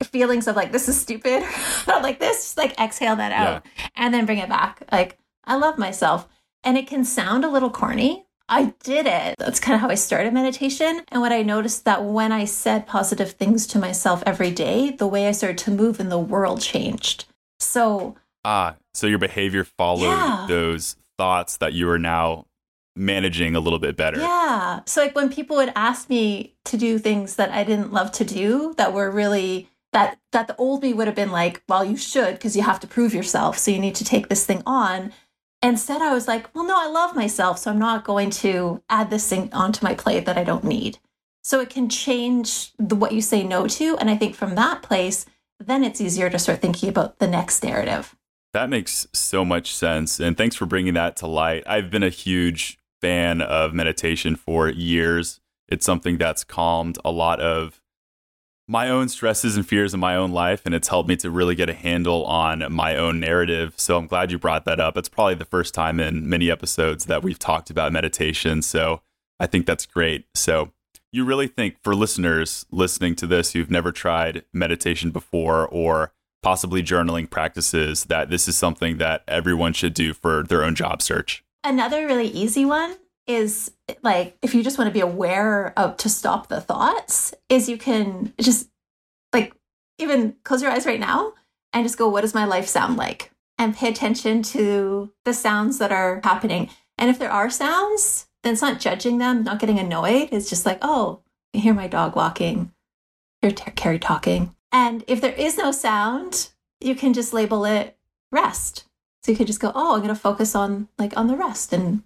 feelings 0.04 0.48
of 0.48 0.56
like, 0.56 0.72
this 0.72 0.88
is 0.88 1.00
stupid, 1.00 1.44
not 1.88 2.04
like 2.04 2.20
this, 2.20 2.38
just 2.38 2.58
like 2.58 2.80
exhale 2.80 3.16
that 3.16 3.31
out 3.31 3.66
yeah. 3.66 3.88
and 3.96 4.14
then 4.14 4.25
bring 4.25 4.38
it 4.38 4.50
back. 4.50 4.84
Like, 4.92 5.18
I 5.46 5.56
love 5.56 5.78
myself. 5.78 6.28
And 6.64 6.78
it 6.78 6.88
can 6.88 7.04
sound 7.04 7.44
a 7.44 7.50
little 7.50 7.70
corny. 7.70 8.25
I 8.53 8.73
did 8.83 9.07
it. 9.07 9.35
That's 9.39 9.59
kind 9.59 9.73
of 9.73 9.81
how 9.81 9.89
I 9.89 9.95
started 9.95 10.31
meditation. 10.31 11.01
And 11.07 11.21
what 11.21 11.31
I 11.31 11.41
noticed 11.41 11.85
that 11.85 12.03
when 12.03 12.31
I 12.31 12.45
said 12.45 12.85
positive 12.85 13.31
things 13.31 13.65
to 13.67 13.79
myself 13.79 14.21
every 14.27 14.51
day, 14.51 14.91
the 14.91 15.07
way 15.07 15.27
I 15.27 15.31
started 15.31 15.57
to 15.59 15.71
move 15.71 16.00
in 16.00 16.09
the 16.09 16.19
world 16.19 16.61
changed. 16.61 17.25
So, 17.59 18.15
ah, 18.45 18.75
so 18.94 19.07
your 19.07 19.17
behavior 19.17 19.63
followed 19.63 20.11
yeah. 20.11 20.45
those 20.47 20.97
thoughts 21.17 21.57
that 21.57 21.73
you 21.73 21.89
are 21.89 21.97
now 21.97 22.45
managing 22.95 23.55
a 23.55 23.59
little 23.59 23.79
bit 23.79 23.97
better. 23.97 24.19
Yeah. 24.19 24.81
So 24.85 25.01
like 25.01 25.15
when 25.15 25.31
people 25.31 25.55
would 25.55 25.73
ask 25.75 26.07
me 26.07 26.53
to 26.65 26.77
do 26.77 27.00
things 27.00 27.38
that 27.38 27.50
I 27.50 27.63
didn't 27.63 27.91
love 27.91 28.11
to 28.13 28.23
do 28.23 28.75
that 28.77 28.94
were 28.94 29.09
really 29.09 29.67
that 29.94 30.19
that 30.31 30.47
the 30.47 30.55
old 30.57 30.83
me 30.83 30.94
would 30.94 31.07
have 31.07 31.15
been 31.15 31.31
like, 31.31 31.63
well, 31.67 31.83
you 31.83 31.97
should 31.97 32.35
because 32.35 32.55
you 32.55 32.63
have 32.63 32.79
to 32.81 32.88
prove 32.88 33.13
yourself, 33.13 33.57
so 33.57 33.71
you 33.71 33.79
need 33.79 33.95
to 33.95 34.03
take 34.03 34.27
this 34.27 34.45
thing 34.45 34.61
on. 34.65 35.11
Instead, 35.63 36.01
I 36.01 36.13
was 36.13 36.27
like, 36.27 36.54
well, 36.54 36.65
no, 36.65 36.75
I 36.77 36.89
love 36.89 37.15
myself, 37.15 37.57
so 37.57 37.71
I'm 37.71 37.80
not 37.80 38.04
going 38.04 38.30
to 38.31 38.83
add 38.89 39.10
this 39.10 39.27
thing 39.30 39.50
onto 39.54 39.83
my 39.83 39.95
plate 39.95 40.25
that 40.25 40.38
I 40.38 40.44
don't 40.44 40.65
need. 40.65 41.00
So 41.42 41.62
it 41.62 41.69
can 41.69 41.88
change 41.88 42.74
the 42.77 42.96
what 42.96 43.13
you 43.13 43.22
say 43.22 43.43
no 43.43 43.67
to, 43.67 43.98
and 43.98 44.10
I 44.10 44.17
think 44.17 44.36
from 44.36 44.55
that 44.55 44.82
place, 44.82 45.25
then 45.60 45.86
it's 45.86 46.01
easier 46.01 46.29
to 46.29 46.38
start 46.38 46.62
thinking 46.62 46.89
about 46.89 47.20
the 47.20 47.27
next 47.27 47.63
narrative. 47.63 48.13
That 48.51 48.70
makes 48.70 49.08
so 49.13 49.46
much 49.46 49.74
sense. 49.74 50.20
And 50.20 50.38
thanks 50.38 50.55
for 50.55 50.65
bringing 50.65 50.96
that 50.96 51.15
to 51.17 51.27
light. 51.27 51.63
I've 51.65 51.89
been 51.89 52.03
a 52.03 52.10
huge 52.10 52.77
fan 53.01 53.41
of 53.41 53.74
meditation 53.74 54.36
for 54.36 54.67
years. 54.67 55.39
It's 55.70 55.86
something 55.86 56.17
that's 56.17 56.43
calmed 56.43 56.98
a 57.05 57.12
lot 57.12 57.39
of 57.39 57.82
my 58.67 58.89
own 58.89 59.10
stresses 59.10 59.55
and 59.58 59.67
fears 59.67 59.93
in 59.93 60.00
my 60.00 60.15
own 60.15 60.32
life, 60.32 60.62
and 60.65 60.74
it's 60.74 60.88
helped 60.88 61.10
me 61.10 61.15
to 61.17 61.29
really 61.29 61.55
get 61.55 61.70
a 61.70 61.74
handle 61.74 62.24
on 62.25 62.72
my 62.72 62.96
own 62.96 63.20
narrative. 63.20 63.74
So 63.77 63.98
I'm 63.98 64.08
glad 64.08 64.32
you 64.32 64.39
brought 64.39 64.65
that 64.65 64.79
up. 64.79 64.98
It's 64.98 65.10
probably 65.10 65.36
the 65.36 65.46
first 65.46 65.74
time 65.74 66.00
in 66.00 66.29
many 66.29 66.50
episodes 66.50 67.05
that 67.05 67.24
we've 67.24 67.39
talked 67.39 67.70
about 67.70 67.91
meditation. 67.91 68.62
So 68.62 69.01
I 69.39 69.48
think 69.48 69.65
that's 69.65 69.86
great. 69.86 70.25
So 70.34 70.72
you 71.12 71.25
really 71.25 71.48
think 71.48 71.75
for 71.84 71.93
listeners 71.93 72.65
listening 72.72 73.15
to 73.15 73.27
this 73.27 73.53
who've 73.53 73.70
never 73.70 73.91
tried 73.91 74.46
meditation 74.53 75.12
before 75.12 75.67
or 75.67 76.13
possibly 76.41 76.82
journaling 76.82 77.29
practices 77.29 78.05
that 78.05 78.29
this 78.29 78.48
is 78.48 78.58
something 78.58 78.98
that 78.98 79.24
everyone 79.27 79.74
should 79.74 79.93
do 79.93 80.13
for 80.13 80.43
their 80.43 80.63
own 80.63 80.75
job 80.75 81.01
search. 81.01 81.43
Another 81.63 82.05
really 82.05 82.27
easy 82.27 82.65
one 82.65 82.96
is 83.27 83.72
like 84.01 84.38
if 84.42 84.53
you 84.53 84.63
just 84.63 84.77
want 84.77 84.88
to 84.88 84.94
be 84.94 85.00
aware 85.00 85.74
of 85.77 85.98
to 85.98 86.10
stop 86.10 86.48
the 86.48 86.60
thoughts 86.60 87.34
is 87.50 87.70
you 87.70 87.77
can 87.77 88.34
just 88.39 88.70
like 89.32 89.53
even 89.98 90.36
close 90.44 90.62
your 90.62 90.72
eyes 90.72 90.86
right 90.86 91.00
now 91.00 91.34
and 91.72 91.86
just 91.86 91.98
go 91.98 92.10
what 92.10 92.22
does 92.22 92.34
my 92.34 92.46
life 92.46 92.68
sound 92.68 92.98
like? 92.98 93.32
And 93.58 93.75
pay 93.75 93.89
attention 93.89 94.42
to 94.44 95.12
the 95.25 95.34
sounds 95.34 95.77
that 95.77 95.92
are 95.92 96.20
happening. 96.24 96.70
And 96.98 97.10
if 97.10 97.20
there 97.20 97.32
are 97.32 97.50
sounds 97.50 98.27
then 98.44 98.53
it's 98.53 98.62
not 98.62 98.80
judging 98.80 99.20
them 99.20 99.44
not 99.44 99.60
getting 99.60 99.80
annoyed. 99.80 100.30
It's 100.32 100.50
just 100.50 100.65
like 100.65 100.80
oh 100.82 101.22
I 101.56 101.60
hear 101.60 101.74
my 101.74 101.88
dog 101.88 102.15
walking 102.15 102.72
hear 103.44 103.51
Kerri 103.51 104.00
talking. 104.00 104.56
And 104.72 105.03
if 105.08 105.22
there 105.22 105.34
is 105.34 105.58
no 105.58 105.72
sound, 105.72 106.50
you 106.80 106.96
can 106.96 107.13
just 107.13 107.34
label 107.34 107.65
it 107.65 107.98
rest. 108.32 108.86
So 109.22 109.32
you 109.32 109.38
could 109.38 109.48
just 109.48 109.60
go, 109.60 109.72
oh, 109.75 109.94
I'm 109.94 110.01
going 110.01 110.13
to 110.13 110.20
focus 110.20 110.56
on 110.56 110.88
like 110.98 111.15
on 111.15 111.27
the 111.27 111.36
rest 111.36 111.72
and 111.74 112.03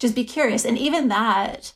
just 0.00 0.14
be 0.14 0.24
curious. 0.24 0.64
And 0.64 0.78
even 0.78 1.08
that 1.08 1.74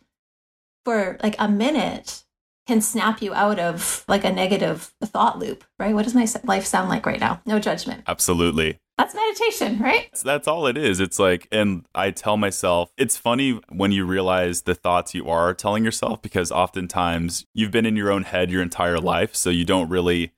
for 0.85 1.19
like 1.23 1.37
a 1.39 1.49
minute 1.49 2.25
can 2.67 2.81
snap 2.81 3.21
you 3.21 3.35
out 3.35 3.59
of 3.59 4.05
like 4.07 4.25
a 4.25 4.33
negative 4.33 4.93
thought 5.03 5.39
loop, 5.39 5.65
right? 5.79 5.95
What 5.95 6.05
does 6.05 6.15
my 6.15 6.27
life 6.45 6.65
sound 6.65 6.89
like 6.89 7.07
right 7.07 7.21
now? 7.21 7.41
No 7.45 7.59
judgment. 7.59 8.05
Absolutely. 8.07 8.79
That's 8.97 9.15
meditation, 9.15 9.79
right? 9.79 10.11
That's 10.23 10.47
all 10.47 10.67
it 10.67 10.77
is. 10.77 11.01
It's 11.01 11.19
like, 11.19 11.49
and 11.51 11.87
I 11.95 12.11
tell 12.11 12.37
myself, 12.37 12.93
it's 12.99 13.17
funny 13.17 13.59
when 13.71 13.93
you 13.93 14.05
realize 14.05 14.63
the 14.63 14.75
thoughts 14.75 15.15
you 15.15 15.27
are 15.29 15.55
telling 15.55 15.85
yourself 15.85 16.21
because 16.21 16.53
oftentimes 16.53 17.47
you've 17.55 17.71
been 17.71 17.87
in 17.87 17.97
your 17.97 18.13
own 18.13 18.25
head 18.25 18.51
your 18.51 18.61
entire 18.61 19.01
life. 19.01 19.35
So 19.35 19.49
you 19.49 19.65
don't 19.65 19.89
really 19.89 20.33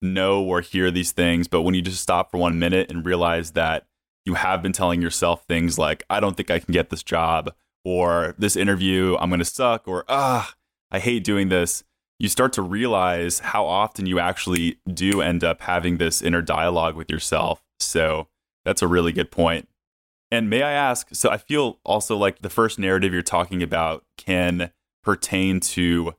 know 0.00 0.44
or 0.44 0.60
hear 0.60 0.92
these 0.92 1.10
things. 1.10 1.48
But 1.48 1.62
when 1.62 1.74
you 1.74 1.82
just 1.82 2.00
stop 2.00 2.30
for 2.30 2.38
one 2.38 2.58
minute 2.58 2.88
and 2.88 3.04
realize 3.04 3.50
that 3.52 3.86
you 4.24 4.34
have 4.34 4.62
been 4.62 4.72
telling 4.72 5.02
yourself 5.02 5.44
things 5.46 5.78
like, 5.78 6.02
I 6.08 6.20
don't 6.20 6.36
think 6.36 6.50
I 6.50 6.58
can 6.58 6.72
get 6.72 6.90
this 6.90 7.02
job, 7.02 7.54
or 7.84 8.34
this 8.38 8.56
interview, 8.56 9.16
I'm 9.20 9.28
going 9.28 9.40
to 9.40 9.44
suck, 9.44 9.86
or 9.86 10.04
ah, 10.08 10.54
I 10.90 10.98
hate 10.98 11.24
doing 11.24 11.48
this 11.48 11.84
you 12.18 12.28
start 12.28 12.52
to 12.54 12.62
realize 12.62 13.40
how 13.40 13.66
often 13.66 14.06
you 14.06 14.18
actually 14.18 14.78
do 14.92 15.20
end 15.20 15.42
up 15.42 15.62
having 15.62 15.98
this 15.98 16.22
inner 16.22 16.42
dialogue 16.42 16.96
with 16.96 17.10
yourself. 17.10 17.62
So 17.80 18.28
that's 18.64 18.82
a 18.82 18.88
really 18.88 19.12
good 19.12 19.30
point. 19.30 19.68
And 20.30 20.48
may 20.48 20.62
I 20.62 20.72
ask, 20.72 21.08
so 21.12 21.30
I 21.30 21.36
feel 21.36 21.78
also 21.84 22.16
like 22.16 22.40
the 22.40 22.50
first 22.50 22.78
narrative 22.78 23.12
you're 23.12 23.22
talking 23.22 23.62
about 23.62 24.04
can 24.16 24.70
pertain 25.02 25.60
to 25.60 26.14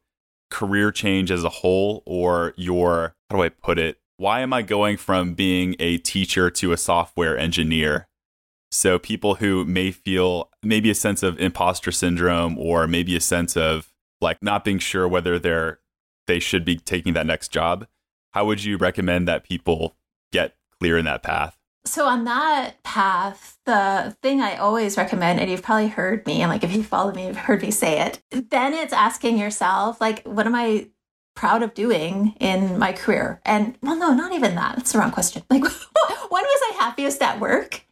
career 0.52 0.92
change 0.92 1.32
as 1.32 1.44
a 1.44 1.50
whole 1.50 2.04
or 2.06 2.54
your, 2.56 3.16
how 3.30 3.38
do 3.38 3.44
I 3.44 3.50
put 3.50 3.80
it? 3.80 3.98
Why 4.18 4.40
am 4.40 4.54
I 4.54 4.62
going 4.62 4.96
from 4.96 5.34
being 5.34 5.76
a 5.78 5.98
teacher 5.98 6.50
to 6.50 6.72
a 6.72 6.78
software 6.78 7.38
engineer? 7.38 8.08
So 8.72 8.98
people 8.98 9.36
who 9.36 9.66
may 9.66 9.92
feel 9.92 10.50
maybe 10.64 10.90
a 10.90 10.96
sense 10.96 11.22
of 11.22 11.38
imposter 11.40 11.92
syndrome 11.92 12.58
or 12.58 12.88
maybe 12.88 13.16
a 13.18 13.22
sense 13.22 13.58
of 13.58 13.92
like 14.22 14.42
not 14.42 14.64
being 14.64 14.80
sure 14.80 15.08
whether 15.08 15.38
they're 15.38 15.80
they 16.28 16.40
should 16.40 16.64
be 16.64 16.78
taking 16.78 17.14
that 17.14 17.26
next 17.26 17.50
job. 17.50 17.88
How 18.32 18.46
would 18.46 18.64
you 18.64 18.78
recommend 18.78 19.28
that 19.28 19.44
people 19.44 19.96
get 20.32 20.56
clear 20.80 20.98
in 20.98 21.06
that 21.06 21.22
path? 21.22 21.58
So 21.86 22.08
on 22.08 22.24
that 22.24 22.82
path, 22.84 23.60
the 23.66 24.16
thing 24.24 24.42
I 24.42 24.56
always 24.56 24.98
recommend, 24.98 25.40
and 25.40 25.52
you've 25.52 25.62
probably 25.62 25.88
heard 25.88 26.26
me, 26.26 26.42
and 26.42 26.50
like 26.50 26.64
if 26.64 26.74
you 26.74 26.84
follow 26.84 27.14
me, 27.14 27.28
you've 27.28 27.38
heard 27.38 27.62
me 27.62 27.70
say 27.70 28.02
it, 28.02 28.22
then 28.32 28.74
it's 28.74 28.92
asking 28.92 29.38
yourself, 29.38 30.02
like, 30.02 30.24
what 30.24 30.48
am 30.48 30.56
I 30.56 30.88
proud 31.36 31.62
of 31.62 31.74
doing 31.74 32.36
in 32.40 32.80
my 32.80 32.94
career? 32.94 33.42
And 33.46 33.78
well, 33.82 33.98
no, 33.98 34.14
not 34.14 34.34
even 34.34 34.56
that. 34.56 34.76
That's 34.76 34.92
the 34.92 35.00
wrong 35.00 35.12
question. 35.12 35.44
Like, 35.50 35.64
when 35.64 36.44
was 36.44 36.62
I 36.72 36.84
happiest 36.84 37.22
at 37.22 37.40
work? 37.40 37.86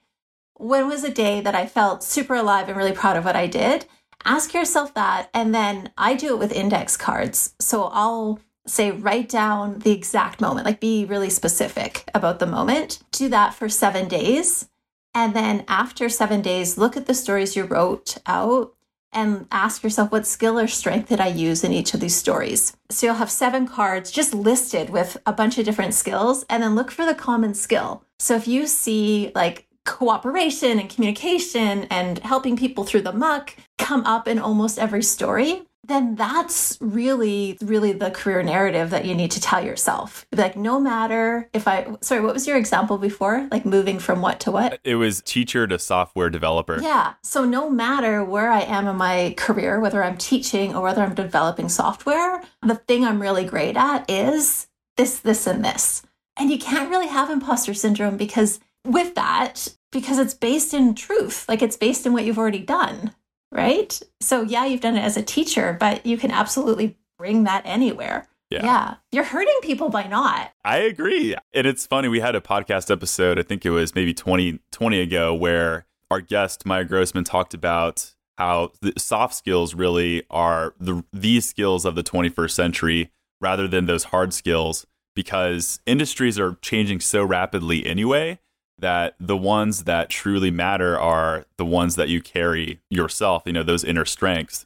When 0.55 0.87
was 0.87 1.03
a 1.03 1.13
day 1.13 1.41
that 1.41 1.55
I 1.55 1.65
felt 1.65 2.03
super 2.03 2.35
alive 2.35 2.67
and 2.67 2.77
really 2.77 2.93
proud 2.93 3.17
of 3.17 3.25
what 3.25 3.35
I 3.35 3.47
did? 3.47 3.85
Ask 4.25 4.53
yourself 4.53 4.93
that. 4.93 5.29
And 5.33 5.53
then 5.53 5.91
I 5.97 6.15
do 6.15 6.27
it 6.29 6.39
with 6.39 6.51
index 6.51 6.95
cards. 6.97 7.53
So 7.59 7.85
I'll 7.85 8.39
say 8.65 8.91
write 8.91 9.29
down 9.29 9.79
the 9.79 9.91
exact 9.91 10.39
moment, 10.39 10.65
like 10.65 10.79
be 10.79 11.05
really 11.05 11.29
specific 11.29 12.09
about 12.13 12.39
the 12.39 12.45
moment. 12.45 12.99
Do 13.11 13.29
that 13.29 13.53
for 13.53 13.67
seven 13.67 14.07
days. 14.07 14.69
And 15.13 15.35
then 15.35 15.63
after 15.67 16.09
seven 16.09 16.41
days, 16.41 16.77
look 16.77 16.97
at 16.97 17.05
the 17.05 17.13
stories 17.13 17.55
you 17.55 17.65
wrote 17.65 18.17
out 18.25 18.73
and 19.13 19.47
ask 19.51 19.83
yourself 19.83 20.11
what 20.11 20.27
skill 20.27 20.59
or 20.59 20.67
strength 20.67 21.09
did 21.09 21.19
I 21.19 21.27
use 21.27 21.63
in 21.63 21.73
each 21.73 21.93
of 21.93 21.99
these 21.99 22.15
stories. 22.15 22.75
So 22.89 23.07
you'll 23.07 23.15
have 23.15 23.31
seven 23.31 23.67
cards 23.67 24.11
just 24.11 24.33
listed 24.33 24.89
with 24.89 25.17
a 25.25 25.33
bunch 25.33 25.57
of 25.57 25.65
different 25.65 25.93
skills 25.93 26.45
and 26.49 26.63
then 26.63 26.75
look 26.75 26.91
for 26.91 27.05
the 27.05 27.15
common 27.15 27.53
skill. 27.53 28.03
So 28.19 28.35
if 28.35 28.47
you 28.47 28.67
see 28.67 29.31
like 29.35 29.67
cooperation 29.85 30.79
and 30.79 30.89
communication 30.89 31.85
and 31.89 32.19
helping 32.19 32.55
people 32.55 32.83
through 32.83 33.01
the 33.01 33.11
muck 33.11 33.55
come 33.77 34.05
up 34.05 34.27
in 34.27 34.39
almost 34.39 34.79
every 34.79 35.03
story, 35.03 35.63
then 35.85 36.15
that's 36.15 36.77
really, 36.79 37.57
really 37.61 37.91
the 37.91 38.09
career 38.09 38.41
narrative 38.41 38.89
that 38.91 39.05
you 39.05 39.13
need 39.13 39.31
to 39.31 39.41
tell 39.41 39.63
yourself. 39.63 40.25
Like, 40.31 40.55
no 40.55 40.79
matter 40.79 41.49
if 41.53 41.67
I, 41.67 41.87
sorry, 42.01 42.21
what 42.21 42.33
was 42.33 42.47
your 42.47 42.57
example 42.57 42.97
before? 42.97 43.47
Like 43.51 43.65
moving 43.65 43.99
from 43.99 44.21
what 44.21 44.39
to 44.41 44.51
what? 44.51 44.79
It 44.83 44.95
was 44.95 45.21
teacher 45.21 45.67
to 45.67 45.77
software 45.77 46.29
developer. 46.29 46.79
Yeah. 46.81 47.13
So, 47.21 47.43
no 47.43 47.69
matter 47.69 48.23
where 48.23 48.49
I 48.49 48.61
am 48.61 48.87
in 48.87 48.95
my 48.95 49.33
career, 49.37 49.79
whether 49.79 50.03
I'm 50.03 50.17
teaching 50.17 50.75
or 50.75 50.81
whether 50.81 51.01
I'm 51.01 51.15
developing 51.15 51.67
software, 51.67 52.41
the 52.61 52.75
thing 52.75 53.03
I'm 53.03 53.21
really 53.21 53.43
great 53.43 53.75
at 53.75 54.09
is 54.09 54.67
this, 54.95 55.19
this, 55.19 55.47
and 55.47 55.65
this. 55.65 56.03
And 56.37 56.49
you 56.49 56.57
can't 56.57 56.89
really 56.89 57.07
have 57.07 57.29
imposter 57.29 57.73
syndrome 57.73 58.17
because 58.17 58.59
with 58.85 59.15
that 59.15 59.75
because 59.91 60.17
it's 60.17 60.33
based 60.33 60.73
in 60.73 60.95
truth, 60.95 61.47
like 61.47 61.61
it's 61.61 61.77
based 61.77 62.05
in 62.05 62.13
what 62.13 62.25
you've 62.25 62.39
already 62.39 62.59
done, 62.59 63.13
right? 63.53 64.01
So, 64.19 64.41
yeah, 64.41 64.65
you've 64.65 64.81
done 64.81 64.97
it 64.97 65.01
as 65.01 65.17
a 65.17 65.21
teacher, 65.21 65.77
but 65.79 66.05
you 66.05 66.17
can 66.17 66.31
absolutely 66.31 66.97
bring 67.17 67.43
that 67.43 67.61
anywhere. 67.65 68.27
Yeah. 68.49 68.65
yeah. 68.65 68.95
You're 69.11 69.23
hurting 69.23 69.57
people 69.61 69.89
by 69.89 70.03
not. 70.03 70.51
I 70.63 70.77
agree. 70.77 71.35
And 71.53 71.65
it's 71.65 71.87
funny. 71.87 72.07
We 72.07 72.19
had 72.19 72.35
a 72.35 72.41
podcast 72.41 72.91
episode, 72.91 73.39
I 73.39 73.43
think 73.43 73.65
it 73.65 73.71
was 73.71 73.95
maybe 73.95 74.13
20, 74.13 74.59
20 74.71 74.99
ago, 74.99 75.33
where 75.33 75.85
our 76.11 76.21
guest, 76.21 76.65
Maya 76.65 76.83
Grossman, 76.83 77.23
talked 77.23 77.53
about 77.53 78.13
how 78.37 78.71
the 78.81 78.93
soft 78.97 79.35
skills 79.35 79.73
really 79.73 80.23
are 80.29 80.73
the 80.79 81.03
these 81.13 81.47
skills 81.47 81.85
of 81.85 81.95
the 81.95 82.03
21st 82.03 82.51
century 82.51 83.11
rather 83.39 83.67
than 83.67 83.85
those 83.85 84.05
hard 84.05 84.33
skills 84.33 84.85
because 85.15 85.79
industries 85.85 86.39
are 86.39 86.57
changing 86.61 86.99
so 86.99 87.23
rapidly 87.23 87.85
anyway 87.85 88.39
that 88.79 89.15
the 89.19 89.37
ones 89.37 89.83
that 89.83 90.09
truly 90.09 90.51
matter 90.51 90.99
are 90.99 91.45
the 91.57 91.65
ones 91.65 91.95
that 91.95 92.09
you 92.09 92.21
carry 92.21 92.79
yourself, 92.89 93.43
you 93.45 93.53
know, 93.53 93.63
those 93.63 93.83
inner 93.83 94.05
strengths. 94.05 94.65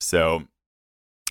So 0.00 0.44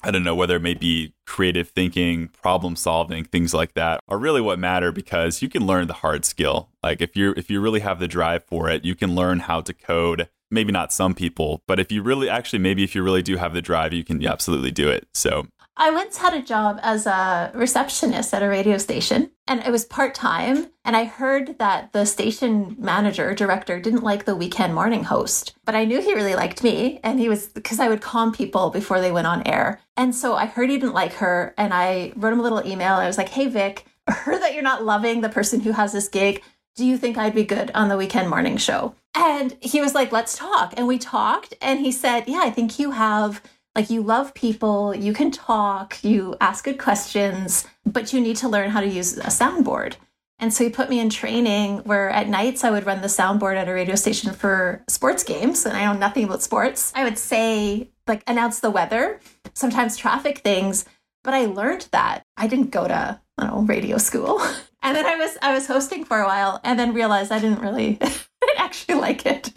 I 0.03 0.11
don't 0.11 0.23
know 0.23 0.35
whether 0.35 0.57
it 0.57 0.61
may 0.61 0.73
be 0.73 1.13
creative 1.25 1.69
thinking, 1.69 2.27
problem 2.27 2.75
solving, 2.75 3.23
things 3.23 3.53
like 3.53 3.73
that 3.75 4.01
are 4.09 4.17
really 4.17 4.41
what 4.41 4.59
matter 4.59 4.91
because 4.91 5.41
you 5.41 5.47
can 5.47 5.65
learn 5.65 5.87
the 5.87 5.93
hard 5.93 6.25
skill. 6.25 6.69
Like 6.83 7.01
if 7.01 7.15
you 7.15 7.33
if 7.37 7.49
you 7.49 7.61
really 7.61 7.79
have 7.79 7.99
the 7.99 8.07
drive 8.07 8.43
for 8.43 8.69
it, 8.69 8.83
you 8.83 8.95
can 8.95 9.15
learn 9.15 9.39
how 9.39 9.61
to 9.61 9.73
code. 9.73 10.29
Maybe 10.51 10.71
not 10.71 10.93
some 10.93 11.15
people, 11.15 11.63
but 11.67 11.79
if 11.79 11.91
you 11.91 12.03
really 12.03 12.29
actually 12.29 12.59
maybe 12.59 12.83
if 12.83 12.93
you 12.93 13.01
really 13.01 13.23
do 13.23 13.37
have 13.37 13.53
the 13.53 13.61
drive, 13.61 13.93
you 13.93 14.03
can 14.03 14.25
absolutely 14.25 14.71
do 14.71 14.89
it. 14.89 15.07
So 15.13 15.47
I 15.75 15.89
once 15.89 16.17
had 16.17 16.35
a 16.35 16.41
job 16.41 16.79
as 16.83 17.07
a 17.07 17.51
receptionist 17.55 18.31
at 18.33 18.43
a 18.43 18.47
radio 18.47 18.77
station, 18.77 19.31
and 19.47 19.59
it 19.65 19.71
was 19.71 19.85
part 19.85 20.13
time. 20.13 20.67
And 20.85 20.95
I 20.95 21.05
heard 21.05 21.57
that 21.57 21.91
the 21.93 22.05
station 22.05 22.75
manager, 22.77 23.33
director, 23.33 23.79
didn't 23.79 24.03
like 24.03 24.25
the 24.25 24.35
weekend 24.35 24.75
morning 24.75 25.03
host, 25.03 25.55
but 25.65 25.73
I 25.73 25.85
knew 25.85 25.99
he 25.99 26.13
really 26.13 26.35
liked 26.35 26.63
me. 26.63 26.99
And 27.03 27.19
he 27.19 27.27
was 27.27 27.47
because 27.47 27.79
I 27.79 27.89
would 27.89 28.01
calm 28.01 28.31
people 28.31 28.69
before 28.69 29.01
they 29.01 29.11
went 29.11 29.25
on 29.25 29.47
air. 29.47 29.81
And 29.97 30.13
so 30.13 30.35
I 30.35 30.45
heard 30.45 30.69
he 30.69 30.77
didn't 30.77 30.93
like 30.93 31.13
her, 31.13 31.55
and 31.57 31.73
I 31.73 32.13
wrote 32.15 32.33
him 32.33 32.39
a 32.39 32.43
little 32.43 32.65
email. 32.65 32.93
I 32.93 33.07
was 33.07 33.17
like, 33.17 33.29
hey, 33.29 33.47
Vic, 33.47 33.87
I 34.07 34.11
heard 34.11 34.41
that 34.43 34.53
you're 34.53 34.61
not 34.61 34.85
loving 34.85 35.21
the 35.21 35.29
person 35.29 35.61
who 35.61 35.71
has 35.71 35.91
this 35.91 36.07
gig. 36.07 36.43
Do 36.75 36.85
you 36.85 36.97
think 36.97 37.17
I'd 37.17 37.35
be 37.35 37.45
good 37.45 37.71
on 37.73 37.89
the 37.89 37.97
weekend 37.97 38.29
morning 38.29 38.57
show? 38.57 38.93
And 39.15 39.57
he 39.59 39.81
was 39.81 39.95
like, 39.95 40.11
let's 40.11 40.37
talk. 40.37 40.75
And 40.77 40.87
we 40.87 40.99
talked, 40.99 41.55
and 41.61 41.79
he 41.79 41.91
said, 41.91 42.25
yeah, 42.27 42.41
I 42.43 42.51
think 42.51 42.77
you 42.77 42.91
have 42.91 43.41
like 43.75 43.89
you 43.89 44.01
love 44.01 44.33
people, 44.33 44.95
you 44.95 45.13
can 45.13 45.31
talk, 45.31 46.03
you 46.03 46.35
ask 46.39 46.63
good 46.63 46.77
questions, 46.77 47.65
but 47.85 48.13
you 48.13 48.21
need 48.21 48.37
to 48.37 48.49
learn 48.49 48.69
how 48.69 48.81
to 48.81 48.87
use 48.87 49.17
a 49.17 49.23
soundboard. 49.23 49.95
And 50.39 50.53
so 50.53 50.63
he 50.63 50.69
put 50.69 50.89
me 50.89 50.99
in 50.99 51.09
training 51.09 51.79
where 51.79 52.09
at 52.09 52.27
nights 52.27 52.63
I 52.63 52.71
would 52.71 52.85
run 52.85 53.01
the 53.01 53.07
soundboard 53.07 53.55
at 53.55 53.69
a 53.69 53.73
radio 53.73 53.95
station 53.95 54.33
for 54.33 54.83
sports 54.89 55.23
games. 55.23 55.65
And 55.65 55.75
I 55.75 55.85
know 55.85 55.97
nothing 55.97 56.25
about 56.25 56.41
sports. 56.41 56.91
I 56.95 57.03
would 57.03 57.17
say, 57.17 57.89
like, 58.07 58.23
announce 58.27 58.59
the 58.59 58.69
weather, 58.69 59.19
sometimes 59.53 59.95
traffic 59.95 60.39
things. 60.39 60.85
But 61.23 61.33
I 61.33 61.45
learned 61.45 61.87
that. 61.91 62.25
I 62.35 62.47
didn't 62.47 62.71
go 62.71 62.87
to, 62.87 63.21
I 63.37 63.45
don't 63.45 63.55
know, 63.55 63.61
radio 63.61 63.97
school. 63.97 64.41
And 64.85 64.97
then 64.97 65.05
I 65.05 65.15
was 65.15 65.37
I 65.41 65.53
was 65.53 65.65
hosting 65.65 66.03
for 66.03 66.19
a 66.19 66.25
while 66.25 66.59
and 66.61 66.77
then 66.77 66.93
realized 66.93 67.31
I 67.31 67.39
didn't 67.39 67.61
really 67.61 67.97
actually 68.57 68.99
like 68.99 69.25
it. 69.25 69.49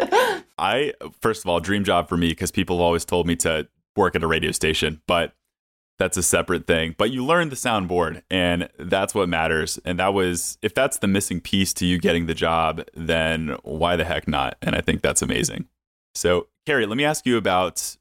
I 0.57 0.93
first 1.21 1.45
of 1.45 1.49
all, 1.49 1.59
dream 1.59 1.83
job 1.83 2.09
for 2.09 2.17
me 2.17 2.29
because 2.29 2.53
people 2.53 2.77
have 2.77 2.83
always 2.83 3.05
told 3.05 3.27
me 3.27 3.35
to 3.37 3.67
work 3.97 4.15
at 4.15 4.23
a 4.23 4.27
radio 4.27 4.53
station, 4.53 5.01
but 5.07 5.35
that's 5.99 6.17
a 6.17 6.23
separate 6.23 6.67
thing. 6.67 6.95
But 6.99 7.11
you 7.11 7.25
learn 7.25 7.49
the 7.49 7.57
soundboard, 7.57 8.23
and 8.31 8.69
that's 8.79 9.15
what 9.15 9.29
matters. 9.29 9.79
And 9.85 9.99
that 9.99 10.13
was, 10.13 10.59
if 10.63 10.75
that's 10.75 10.99
the 10.99 11.07
missing 11.07 11.41
piece 11.41 11.73
to 11.75 11.87
you 11.87 11.99
getting 11.99 12.27
the 12.27 12.35
job, 12.35 12.83
then 12.95 13.57
why 13.63 13.97
the 13.97 14.05
heck 14.05 14.29
not? 14.29 14.57
And 14.61 14.77
I 14.77 14.81
think 14.81 15.01
that's 15.01 15.23
amazing. 15.23 15.67
So, 16.15 16.49
Kerri, 16.67 16.87
let 16.87 16.97
me 16.97 17.05
ask 17.05 17.27
you 17.27 17.37
about 17.37 17.97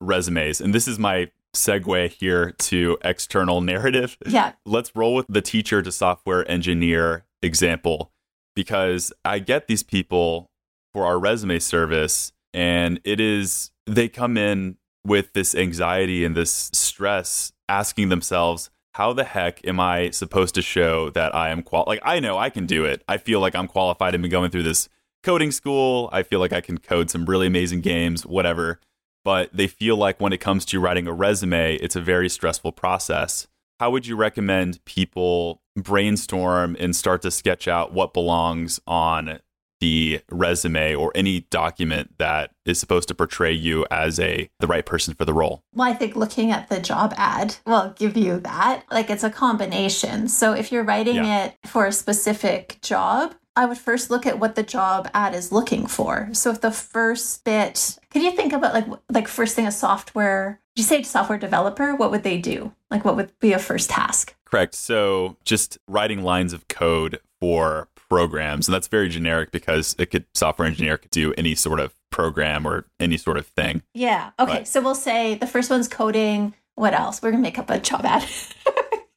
resumes. 0.00 0.60
And 0.60 0.74
this 0.74 0.88
is 0.88 0.98
my 0.98 1.30
segue 1.54 2.10
here 2.12 2.50
to 2.50 2.98
external 3.02 3.60
narrative. 3.60 4.16
Yeah. 4.26 4.52
Let's 4.64 4.94
roll 4.96 5.14
with 5.14 5.26
the 5.28 5.42
teacher 5.42 5.82
to 5.82 5.92
software 5.92 6.50
engineer 6.50 7.26
example 7.42 8.12
because 8.56 9.12
I 9.24 9.38
get 9.38 9.68
these 9.68 9.82
people 9.82 10.50
for 10.92 11.04
our 11.04 11.18
resume 11.18 11.58
service, 11.58 12.32
and 12.52 13.00
it 13.04 13.20
is, 13.20 13.72
they 13.86 14.08
come 14.08 14.36
in 14.36 14.76
with 15.06 15.32
this 15.32 15.54
anxiety 15.54 16.24
and 16.24 16.36
this 16.36 16.70
stress 16.72 17.52
asking 17.68 18.08
themselves 18.08 18.70
how 18.94 19.12
the 19.12 19.24
heck 19.24 19.66
am 19.66 19.80
i 19.80 20.10
supposed 20.10 20.54
to 20.54 20.62
show 20.62 21.10
that 21.10 21.34
i 21.34 21.50
am 21.50 21.62
qual 21.62 21.84
like 21.86 22.00
i 22.02 22.20
know 22.20 22.38
i 22.38 22.50
can 22.50 22.66
do 22.66 22.84
it. 22.84 23.02
I 23.08 23.18
feel 23.18 23.40
like 23.40 23.54
i'm 23.54 23.68
qualified 23.68 24.14
i've 24.14 24.22
been 24.22 24.30
going 24.30 24.50
through 24.50 24.62
this 24.62 24.88
coding 25.22 25.50
school. 25.50 26.08
I 26.12 26.22
feel 26.22 26.40
like 26.40 26.52
i 26.52 26.60
can 26.60 26.78
code 26.78 27.10
some 27.10 27.26
really 27.26 27.46
amazing 27.46 27.80
games 27.80 28.24
whatever. 28.24 28.80
But 29.24 29.54
they 29.54 29.68
feel 29.68 29.96
like 29.96 30.20
when 30.20 30.34
it 30.34 30.38
comes 30.40 30.66
to 30.66 30.80
writing 30.80 31.06
a 31.06 31.12
resume 31.12 31.76
it's 31.76 31.96
a 31.96 32.00
very 32.00 32.28
stressful 32.28 32.72
process. 32.72 33.46
How 33.80 33.90
would 33.90 34.06
you 34.06 34.16
recommend 34.16 34.84
people 34.84 35.60
brainstorm 35.76 36.76
and 36.78 36.94
start 36.94 37.22
to 37.22 37.30
sketch 37.30 37.66
out 37.66 37.92
what 37.92 38.14
belongs 38.14 38.80
on 38.86 39.40
the 39.80 40.20
resume 40.30 40.94
or 40.94 41.12
any 41.14 41.40
document 41.50 42.14
that 42.18 42.50
is 42.64 42.78
supposed 42.80 43.08
to 43.08 43.14
portray 43.14 43.52
you 43.52 43.84
as 43.90 44.18
a 44.20 44.48
the 44.60 44.66
right 44.66 44.86
person 44.86 45.14
for 45.14 45.24
the 45.24 45.34
role? 45.34 45.62
Well, 45.74 45.88
I 45.88 45.94
think 45.94 46.16
looking 46.16 46.50
at 46.50 46.68
the 46.68 46.80
job 46.80 47.12
ad 47.16 47.56
will 47.66 47.92
give 47.96 48.16
you 48.16 48.40
that. 48.40 48.84
Like 48.90 49.10
it's 49.10 49.24
a 49.24 49.30
combination. 49.30 50.28
So 50.28 50.52
if 50.52 50.72
you're 50.72 50.84
writing 50.84 51.16
Yeah. 51.16 51.44
it 51.46 51.58
for 51.66 51.86
a 51.86 51.92
specific 51.92 52.78
job, 52.82 53.34
I 53.56 53.66
would 53.66 53.78
first 53.78 54.10
look 54.10 54.26
at 54.26 54.40
what 54.40 54.56
the 54.56 54.62
job 54.64 55.08
ad 55.14 55.34
is 55.34 55.52
looking 55.52 55.86
for. 55.86 56.28
So 56.32 56.50
if 56.50 56.60
the 56.60 56.72
first 56.72 57.44
bit, 57.44 57.98
can 58.10 58.22
you 58.22 58.32
think 58.32 58.52
about 58.52 58.74
like 58.74 58.86
like 59.10 59.28
first 59.28 59.54
thing 59.54 59.66
a 59.66 59.72
software, 59.72 60.60
you 60.74 60.82
say 60.82 61.02
software 61.02 61.38
developer, 61.38 61.94
what 61.94 62.10
would 62.10 62.24
they 62.24 62.38
do? 62.38 62.72
Like 62.90 63.04
what 63.04 63.16
would 63.16 63.38
be 63.38 63.52
a 63.52 63.58
first 63.58 63.90
task? 63.90 64.34
Correct. 64.44 64.74
So 64.74 65.36
just 65.44 65.78
writing 65.88 66.22
lines 66.22 66.52
of 66.52 66.66
code 66.68 67.20
for 67.44 67.88
programs, 68.08 68.66
and 68.66 68.74
that's 68.74 68.88
very 68.88 69.10
generic 69.10 69.52
because 69.52 69.94
it 69.98 70.06
could 70.06 70.24
software 70.32 70.66
engineer 70.66 70.96
could 70.96 71.10
do 71.10 71.34
any 71.36 71.54
sort 71.54 71.78
of 71.78 71.94
program 72.10 72.66
or 72.66 72.86
any 72.98 73.18
sort 73.18 73.36
of 73.36 73.46
thing. 73.46 73.82
Yeah. 73.92 74.30
Okay. 74.38 74.52
Right. 74.52 74.68
So 74.68 74.80
we'll 74.80 74.94
say 74.94 75.34
the 75.34 75.46
first 75.46 75.68
one's 75.68 75.86
coding. 75.86 76.54
What 76.74 76.94
else? 76.94 77.20
We're 77.20 77.32
gonna 77.32 77.42
make 77.42 77.58
up 77.58 77.68
a 77.68 77.78
job 77.78 78.06
ad. 78.06 78.24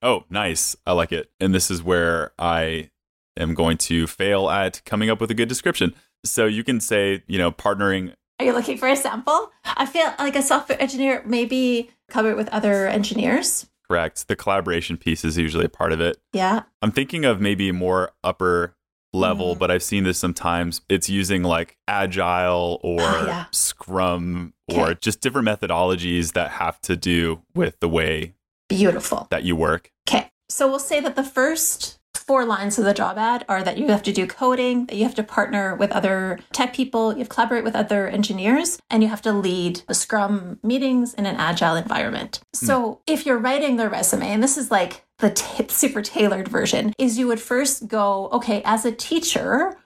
Oh, 0.04 0.26
nice. 0.30 0.76
I 0.86 0.92
like 0.92 1.12
it. 1.12 1.32
And 1.40 1.56
this 1.56 1.72
is 1.72 1.82
where 1.82 2.32
I 2.38 2.92
am 3.36 3.56
going 3.56 3.80
to 3.80 4.06
fail 4.06 4.48
at 4.48 4.84
coming 4.86 5.10
up 5.10 5.20
with 5.20 5.32
a 5.32 5.34
good 5.34 5.50
description. 5.50 5.96
So 6.24 6.46
you 6.46 6.64
can 6.64 6.80
say, 6.80 7.24
you 7.26 7.40
know, 7.40 7.52
partnering. 7.52 8.14
Are 8.40 8.46
you 8.46 8.54
looking 8.54 8.78
for 8.78 8.88
a 8.88 8.96
sample? 8.96 9.52
I 9.66 9.88
feel 9.88 10.14
like 10.20 10.36
a 10.36 10.44
software 10.44 10.80
engineer 10.80 11.24
maybe 11.26 11.90
cover 12.10 12.30
it 12.30 12.38
with 12.38 12.48
other 12.50 12.88
engineers. 12.88 13.66
Correct. 13.90 14.28
The 14.28 14.36
collaboration 14.36 14.98
piece 14.98 15.24
is 15.24 15.38
usually 15.38 15.66
a 15.66 15.70
part 15.70 15.92
of 15.94 16.02
it. 16.02 16.18
Yeah. 16.34 16.64
I'm 16.82 16.92
thinking 16.92 17.24
of 17.26 17.40
maybe 17.40 17.72
more 17.72 18.12
upper 18.24 18.76
level, 19.14 19.56
Mhm. 19.56 19.60
but 19.60 19.72
I've 19.72 19.84
seen 19.84 20.04
this 20.04 20.20
sometimes. 20.20 20.82
It's 20.90 21.10
using 21.10 21.42
like 21.44 21.78
agile 21.88 22.80
or 22.84 23.00
Ah, 23.02 23.26
yeah. 23.26 23.46
scrum 23.52 24.54
or 24.68 24.94
just 24.94 25.22
different 25.22 25.48
methodologies 25.48 26.34
that 26.34 26.52
have 26.52 26.82
to 26.82 26.96
do 26.98 27.42
with 27.56 27.80
the 27.80 27.88
way 27.88 28.34
Beautiful. 28.68 29.28
that 29.32 29.44
you 29.44 29.56
work. 29.56 29.92
Okay. 30.08 30.30
So 30.50 30.68
we'll 30.68 30.80
say 30.80 31.00
that 31.00 31.16
the 31.16 31.24
first 31.24 31.97
four 32.28 32.46
lines 32.46 32.78
of 32.78 32.84
the 32.84 32.94
job 32.94 33.18
ad 33.18 33.46
are 33.48 33.64
that 33.64 33.78
you 33.78 33.88
have 33.88 34.04
to 34.04 34.12
do 34.12 34.28
coding, 34.28 34.86
that 34.88 34.98
you 34.98 35.04
have 35.04 35.16
to 35.16 35.24
partner 35.24 35.74
with 35.76 35.92
other 35.92 36.38
tech 36.52 36.74
people, 36.74 37.14
you 37.14 37.20
have 37.20 37.30
to 37.30 37.34
collaborate 37.34 37.64
with 37.64 37.76
other 37.76 38.08
engineers, 38.08 38.78
and 38.90 39.02
you 39.02 39.08
have 39.10 39.22
to 39.22 39.32
lead 39.32 39.82
the 39.88 39.94
Scrum 39.94 40.60
meetings 40.62 41.14
in 41.14 41.26
an 41.26 41.38
agile 41.38 41.76
environment. 41.76 42.42
Hmm. 42.60 42.66
So 42.66 43.02
if 43.08 43.26
you're 43.26 43.38
writing 43.38 43.78
the 43.78 43.90
resume, 43.90 44.28
and 44.28 44.44
this 44.44 44.58
is 44.58 44.70
like 44.70 45.06
the 45.20 45.32
t- 45.32 45.68
super 45.70 46.02
tailored 46.02 46.50
version, 46.50 46.94
is 46.98 47.18
you 47.18 47.28
would 47.28 47.40
first 47.40 47.88
go, 47.88 48.28
okay, 48.34 48.62
as 48.66 48.84
a 48.84 48.92
teacher, 48.92 49.78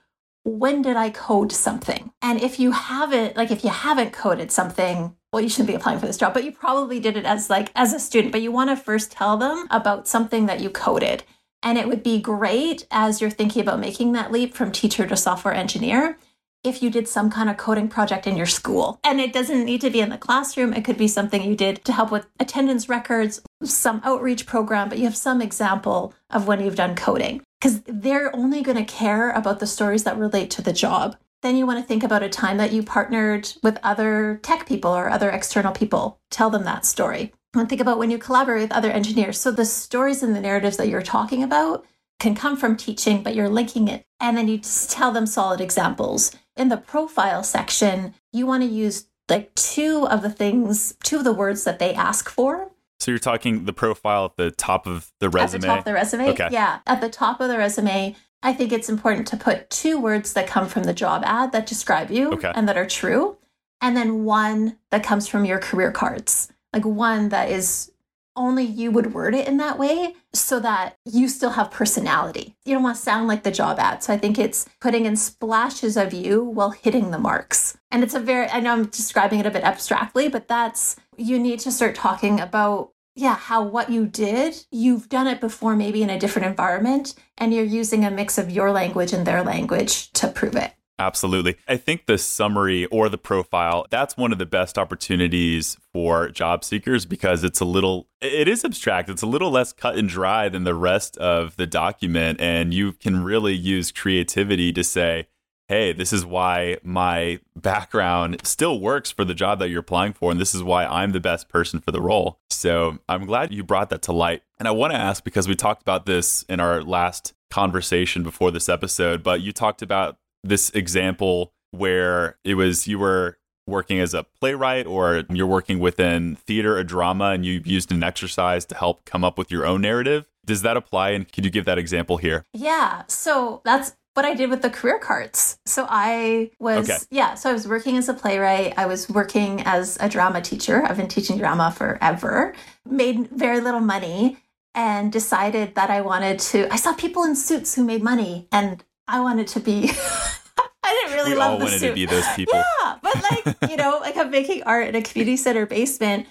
when 0.44 0.82
did 0.82 0.96
I 0.96 1.10
code 1.10 1.52
something? 1.52 2.10
And 2.20 2.42
if 2.42 2.58
you 2.58 2.72
haven't, 2.72 3.36
like 3.36 3.52
if 3.52 3.62
you 3.62 3.70
haven't 3.70 4.12
coded 4.12 4.50
something, 4.50 5.14
well, 5.32 5.40
you 5.40 5.48
shouldn't 5.48 5.68
be 5.68 5.74
applying 5.74 6.00
for 6.00 6.06
this 6.06 6.18
job, 6.18 6.34
but 6.34 6.44
you 6.44 6.50
probably 6.50 6.98
did 6.98 7.16
it 7.16 7.24
as 7.24 7.48
like 7.48 7.70
as 7.76 7.92
a 7.92 8.00
student, 8.00 8.32
but 8.32 8.42
you 8.42 8.50
want 8.50 8.70
to 8.70 8.76
first 8.76 9.12
tell 9.12 9.36
them 9.36 9.66
about 9.70 10.08
something 10.08 10.46
that 10.46 10.60
you 10.60 10.68
coded. 10.68 11.22
And 11.62 11.78
it 11.78 11.88
would 11.88 12.02
be 12.02 12.20
great 12.20 12.86
as 12.90 13.20
you're 13.20 13.30
thinking 13.30 13.62
about 13.62 13.80
making 13.80 14.12
that 14.12 14.32
leap 14.32 14.54
from 14.54 14.72
teacher 14.72 15.06
to 15.06 15.16
software 15.16 15.54
engineer 15.54 16.18
if 16.64 16.82
you 16.82 16.90
did 16.90 17.08
some 17.08 17.30
kind 17.30 17.50
of 17.50 17.56
coding 17.56 17.88
project 17.88 18.26
in 18.26 18.36
your 18.36 18.46
school. 18.46 19.00
And 19.02 19.20
it 19.20 19.32
doesn't 19.32 19.64
need 19.64 19.80
to 19.80 19.90
be 19.90 20.00
in 20.00 20.10
the 20.10 20.18
classroom, 20.18 20.72
it 20.72 20.84
could 20.84 20.96
be 20.96 21.08
something 21.08 21.42
you 21.42 21.56
did 21.56 21.84
to 21.84 21.92
help 21.92 22.12
with 22.12 22.26
attendance 22.38 22.88
records, 22.88 23.42
some 23.64 24.00
outreach 24.04 24.46
program, 24.46 24.88
but 24.88 24.98
you 24.98 25.04
have 25.04 25.16
some 25.16 25.42
example 25.42 26.14
of 26.30 26.46
when 26.46 26.60
you've 26.60 26.76
done 26.76 26.94
coding 26.94 27.42
because 27.60 27.80
they're 27.86 28.34
only 28.34 28.62
going 28.62 28.76
to 28.76 28.84
care 28.84 29.30
about 29.30 29.60
the 29.60 29.66
stories 29.66 30.04
that 30.04 30.18
relate 30.18 30.50
to 30.52 30.62
the 30.62 30.72
job. 30.72 31.16
Then 31.42 31.56
you 31.56 31.66
want 31.66 31.80
to 31.80 31.84
think 31.84 32.04
about 32.04 32.22
a 32.22 32.28
time 32.28 32.58
that 32.58 32.72
you 32.72 32.84
partnered 32.84 33.52
with 33.64 33.78
other 33.82 34.38
tech 34.42 34.66
people 34.66 34.92
or 34.92 35.10
other 35.10 35.30
external 35.30 35.72
people. 35.72 36.20
Tell 36.30 36.50
them 36.50 36.64
that 36.64 36.86
story. 36.86 37.32
And 37.54 37.68
think 37.68 37.80
about 37.80 37.98
when 37.98 38.10
you 38.10 38.18
collaborate 38.18 38.62
with 38.62 38.72
other 38.72 38.90
engineers. 38.90 39.38
So 39.38 39.50
the 39.50 39.64
stories 39.64 40.22
and 40.22 40.34
the 40.34 40.40
narratives 40.40 40.78
that 40.78 40.88
you're 40.88 41.02
talking 41.02 41.42
about 41.42 41.84
can 42.18 42.34
come 42.34 42.56
from 42.56 42.76
teaching, 42.76 43.22
but 43.22 43.34
you're 43.34 43.48
linking 43.48 43.88
it. 43.88 44.06
And 44.20 44.36
then 44.36 44.48
you 44.48 44.58
just 44.58 44.90
tell 44.90 45.12
them 45.12 45.26
solid 45.26 45.60
examples. 45.60 46.32
In 46.56 46.68
the 46.68 46.76
profile 46.76 47.42
section, 47.42 48.14
you 48.32 48.46
want 48.46 48.62
to 48.62 48.68
use 48.68 49.06
like 49.28 49.54
two 49.54 50.06
of 50.08 50.22
the 50.22 50.30
things, 50.30 50.94
two 51.02 51.18
of 51.18 51.24
the 51.24 51.32
words 51.32 51.64
that 51.64 51.78
they 51.78 51.94
ask 51.94 52.28
for. 52.28 52.70
So 53.00 53.10
you're 53.10 53.18
talking 53.18 53.64
the 53.64 53.72
profile 53.72 54.26
at 54.26 54.36
the 54.36 54.50
top 54.50 54.86
of 54.86 55.12
the 55.18 55.28
resume? 55.28 55.56
At 55.56 55.60
the 55.60 55.66
top 55.66 55.78
of 55.80 55.84
the 55.84 55.92
resume? 55.94 56.28
Okay. 56.30 56.48
Yeah. 56.52 56.78
At 56.86 57.00
the 57.00 57.08
top 57.08 57.40
of 57.40 57.48
the 57.48 57.58
resume, 57.58 58.14
I 58.42 58.52
think 58.52 58.72
it's 58.72 58.88
important 58.88 59.26
to 59.28 59.36
put 59.36 59.68
two 59.70 60.00
words 60.00 60.32
that 60.34 60.46
come 60.46 60.68
from 60.68 60.84
the 60.84 60.94
job 60.94 61.22
ad 61.26 61.52
that 61.52 61.66
describe 61.66 62.10
you 62.10 62.32
Okay. 62.32 62.52
and 62.54 62.68
that 62.68 62.76
are 62.76 62.86
true. 62.86 63.36
And 63.80 63.96
then 63.96 64.24
one 64.24 64.78
that 64.90 65.02
comes 65.02 65.26
from 65.26 65.44
your 65.44 65.58
career 65.58 65.90
cards. 65.90 66.48
Like 66.72 66.84
one 66.84 67.28
that 67.30 67.50
is 67.50 67.90
only 68.34 68.64
you 68.64 68.90
would 68.90 69.12
word 69.12 69.34
it 69.34 69.46
in 69.46 69.58
that 69.58 69.78
way 69.78 70.14
so 70.32 70.58
that 70.60 70.96
you 71.04 71.28
still 71.28 71.50
have 71.50 71.70
personality. 71.70 72.56
You 72.64 72.74
don't 72.74 72.82
want 72.82 72.96
to 72.96 73.02
sound 73.02 73.28
like 73.28 73.42
the 73.42 73.50
job 73.50 73.78
ad. 73.78 74.02
So 74.02 74.12
I 74.12 74.18
think 74.18 74.38
it's 74.38 74.66
putting 74.80 75.04
in 75.04 75.16
splashes 75.16 75.96
of 75.96 76.14
you 76.14 76.42
while 76.42 76.70
hitting 76.70 77.10
the 77.10 77.18
marks. 77.18 77.76
And 77.90 78.02
it's 78.02 78.14
a 78.14 78.20
very, 78.20 78.48
I 78.48 78.60
know 78.60 78.72
I'm 78.72 78.86
describing 78.86 79.40
it 79.40 79.46
a 79.46 79.50
bit 79.50 79.64
abstractly, 79.64 80.28
but 80.28 80.48
that's, 80.48 80.96
you 81.16 81.38
need 81.38 81.60
to 81.60 81.70
start 81.70 81.94
talking 81.94 82.40
about 82.40 82.92
yeah, 83.14 83.36
how 83.36 83.62
what 83.62 83.90
you 83.90 84.06
did, 84.06 84.64
you've 84.70 85.08
done 85.08 85.26
it 85.26 85.40
before, 85.40 85.76
maybe 85.76 86.02
in 86.02 86.08
a 86.08 86.18
different 86.18 86.48
environment, 86.48 87.14
and 87.36 87.52
you're 87.52 87.64
using 87.64 88.04
a 88.04 88.10
mix 88.10 88.38
of 88.38 88.50
your 88.50 88.70
language 88.70 89.12
and 89.12 89.26
their 89.26 89.42
language 89.42 90.10
to 90.12 90.28
prove 90.28 90.56
it. 90.56 90.72
Absolutely. 90.98 91.56
I 91.66 91.76
think 91.76 92.06
the 92.06 92.18
summary 92.18 92.86
or 92.86 93.08
the 93.08 93.18
profile, 93.18 93.86
that's 93.90 94.16
one 94.16 94.30
of 94.32 94.38
the 94.38 94.46
best 94.46 94.78
opportunities 94.78 95.76
for 95.92 96.28
job 96.28 96.64
seekers 96.64 97.06
because 97.06 97.42
it's 97.42 97.60
a 97.60 97.64
little, 97.64 98.08
it 98.20 98.46
is 98.46 98.64
abstract. 98.64 99.08
It's 99.08 99.22
a 99.22 99.26
little 99.26 99.50
less 99.50 99.72
cut 99.72 99.96
and 99.96 100.08
dry 100.08 100.48
than 100.48 100.64
the 100.64 100.74
rest 100.74 101.16
of 101.16 101.56
the 101.56 101.66
document. 101.66 102.40
And 102.40 102.72
you 102.72 102.92
can 102.92 103.24
really 103.24 103.54
use 103.54 103.90
creativity 103.90 104.72
to 104.72 104.84
say, 104.84 105.26
hey, 105.68 105.92
this 105.92 106.12
is 106.12 106.26
why 106.26 106.76
my 106.82 107.40
background 107.56 108.38
still 108.44 108.78
works 108.78 109.10
for 109.10 109.24
the 109.24 109.34
job 109.34 109.58
that 109.58 109.70
you're 109.70 109.80
applying 109.80 110.12
for. 110.12 110.30
And 110.30 110.38
this 110.38 110.54
is 110.54 110.62
why 110.62 110.84
I'm 110.84 111.12
the 111.12 111.20
best 111.20 111.48
person 111.48 111.80
for 111.80 111.90
the 111.92 112.02
role. 112.02 112.38
So 112.50 112.98
I'm 113.08 113.24
glad 113.24 113.52
you 113.52 113.64
brought 113.64 113.88
that 113.90 114.02
to 114.02 114.12
light. 114.12 114.42
And 114.58 114.68
I 114.68 114.72
want 114.72 114.92
to 114.92 114.98
ask 114.98 115.24
because 115.24 115.48
we 115.48 115.54
talked 115.54 115.80
about 115.80 116.04
this 116.04 116.44
in 116.48 116.60
our 116.60 116.82
last 116.82 117.32
conversation 117.50 118.22
before 118.22 118.50
this 118.50 118.68
episode, 118.68 119.22
but 119.22 119.40
you 119.40 119.52
talked 119.52 119.82
about 119.82 120.18
this 120.44 120.70
example 120.70 121.52
where 121.70 122.36
it 122.44 122.54
was 122.54 122.86
you 122.86 122.98
were 122.98 123.38
working 123.66 124.00
as 124.00 124.12
a 124.12 124.24
playwright 124.40 124.86
or 124.86 125.22
you're 125.30 125.46
working 125.46 125.78
within 125.78 126.36
theater 126.36 126.76
or 126.76 126.84
drama 126.84 127.26
and 127.26 127.46
you 127.46 127.62
used 127.64 127.92
an 127.92 128.02
exercise 128.02 128.64
to 128.66 128.74
help 128.74 129.04
come 129.04 129.22
up 129.24 129.38
with 129.38 129.50
your 129.50 129.64
own 129.64 129.80
narrative. 129.80 130.28
Does 130.44 130.62
that 130.62 130.76
apply? 130.76 131.10
And 131.10 131.30
could 131.30 131.44
you 131.44 131.50
give 131.50 131.64
that 131.66 131.78
example 131.78 132.16
here? 132.16 132.44
Yeah, 132.52 133.04
so 133.06 133.62
that's 133.64 133.94
what 134.14 134.26
I 134.26 134.34
did 134.34 134.50
with 134.50 134.60
the 134.62 134.68
career 134.68 134.98
cards. 134.98 135.58
So 135.64 135.86
I 135.88 136.50
was, 136.58 136.90
Okay. 136.90 136.98
yeah, 137.10 137.34
so 137.34 137.48
I 137.48 137.52
was 137.52 137.66
working 137.68 137.96
as 137.96 138.08
a 138.08 138.14
playwright. 138.14 138.74
I 138.76 138.86
was 138.86 139.08
working 139.08 139.62
as 139.64 139.96
a 140.00 140.08
drama 140.08 140.42
teacher. 140.42 140.84
I've 140.84 140.96
been 140.96 141.08
teaching 141.08 141.38
drama 141.38 141.70
forever, 141.74 142.54
made 142.84 143.28
very 143.30 143.60
little 143.60 143.80
money, 143.80 144.38
and 144.74 145.12
decided 145.12 145.76
that 145.76 145.88
I 145.88 146.00
wanted 146.00 146.40
to. 146.40 146.70
I 146.72 146.76
saw 146.76 146.92
people 146.92 147.22
in 147.24 147.36
suits 147.36 147.74
who 147.76 147.84
made 147.84 148.02
money, 148.02 148.48
and 148.50 148.82
I 149.12 149.20
wanted 149.20 149.46
to 149.48 149.60
be. 149.60 149.90
I 150.84 150.98
didn't 151.04 151.14
really 151.16 151.30
we 151.34 151.38
love 151.38 151.50
all 151.52 151.58
the 151.58 151.64
wanted 151.66 151.78
suit. 151.80 151.88
to 151.90 151.94
be 151.94 152.06
those 152.06 152.26
people. 152.36 152.58
Yeah, 152.80 152.96
but 153.02 153.14
like, 153.30 153.70
you 153.70 153.76
know, 153.76 153.98
like 154.00 154.16
I'm 154.16 154.30
making 154.30 154.64
art 154.64 154.88
in 154.88 154.94
a 154.96 155.02
community 155.02 155.36
center 155.36 155.64
basement, 155.66 156.26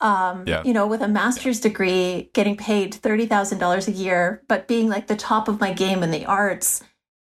um, 0.00 0.44
Yeah. 0.46 0.62
you 0.64 0.74
know, 0.74 0.86
with 0.86 1.00
a 1.00 1.08
master's 1.08 1.60
degree, 1.60 2.30
getting 2.34 2.56
paid 2.56 2.92
$30,000 2.92 3.88
a 3.88 3.92
year, 3.92 4.42
but 4.48 4.68
being 4.68 4.88
like 4.90 5.06
the 5.06 5.16
top 5.16 5.48
of 5.48 5.58
my 5.60 5.72
game 5.72 6.02
in 6.02 6.10
the 6.10 6.26
arts 6.26 6.82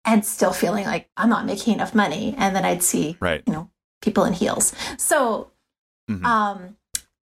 and 0.04 0.24
still 0.24 0.52
feeling 0.52 0.84
like 0.84 1.08
I'm 1.16 1.28
not 1.30 1.46
making 1.46 1.74
enough 1.74 1.94
money. 1.94 2.34
And 2.36 2.56
then 2.56 2.64
I'd 2.64 2.82
see, 2.82 3.16
Right. 3.20 3.42
you 3.46 3.52
know, 3.52 3.70
people 4.02 4.24
in 4.24 4.32
heels. 4.32 4.74
So, 4.98 5.52
Mhm. 6.10 6.24
um, 6.24 6.76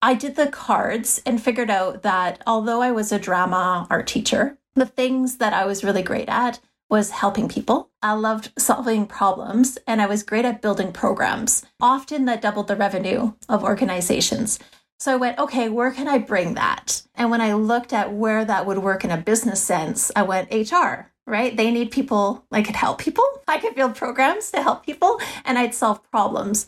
I 0.03 0.15
did 0.15 0.37
the 0.37 0.47
cards 0.49 1.21
and 1.27 1.43
figured 1.43 1.71
out 1.71 2.03
that 2.03 2.43
although 2.47 2.83
I 2.83 2.91
was 2.93 3.11
a 3.11 3.19
drama 3.19 3.87
art 3.91 4.07
teacher, 4.07 4.59
the 4.75 4.87
things 4.87 5.39
that 5.39 5.53
I 5.53 5.65
was 5.67 5.83
really 5.83 6.03
great 6.03 6.29
at 6.29 6.61
was 6.91 7.11
helping 7.11 7.49
people. 7.49 7.89
I 8.03 8.13
loved 8.13 8.53
solving 8.59 9.07
problems 9.07 9.79
and 9.87 10.03
I 10.03 10.07
was 10.07 10.25
great 10.25 10.45
at 10.45 10.61
building 10.61 10.93
programs, 10.93 11.63
often 11.81 12.25
that 12.25 12.43
doubled 12.43 12.69
the 12.69 12.77
revenue 12.77 13.33
of 13.49 13.63
organizations. 13.63 14.59
So 14.99 15.13
I 15.13 15.17
went, 15.17 15.39
okay, 15.39 15.69
where 15.69 15.93
can 15.93 16.09
I 16.09 16.19
bring 16.19 16.55
that? 16.55 17.03
And 17.15 17.31
when 17.31 17.41
I 17.41 17.55
looked 17.55 17.93
at 17.93 18.13
where 18.13 18.45
that 18.45 18.67
would 18.67 18.79
work 18.79 19.05
in 19.05 19.11
a 19.11 19.17
business 19.17 19.63
sense, 19.63 20.11
I 20.15 20.23
went 20.25 20.53
HR, 20.53 21.13
right? 21.27 21.57
They 21.57 21.71
need 21.71 21.91
people, 21.91 22.45
I 22.51 22.61
could 22.61 22.77
help 22.77 22.99
people. 22.99 23.25
I 23.49 23.59
could 23.59 23.75
build 23.75 23.95
programs 23.95 24.51
to 24.51 24.63
help 24.63 24.85
people 24.85 25.21
and 25.45 25.59
I'd 25.59 25.75
solve 25.75 26.03
problems. 26.11 26.67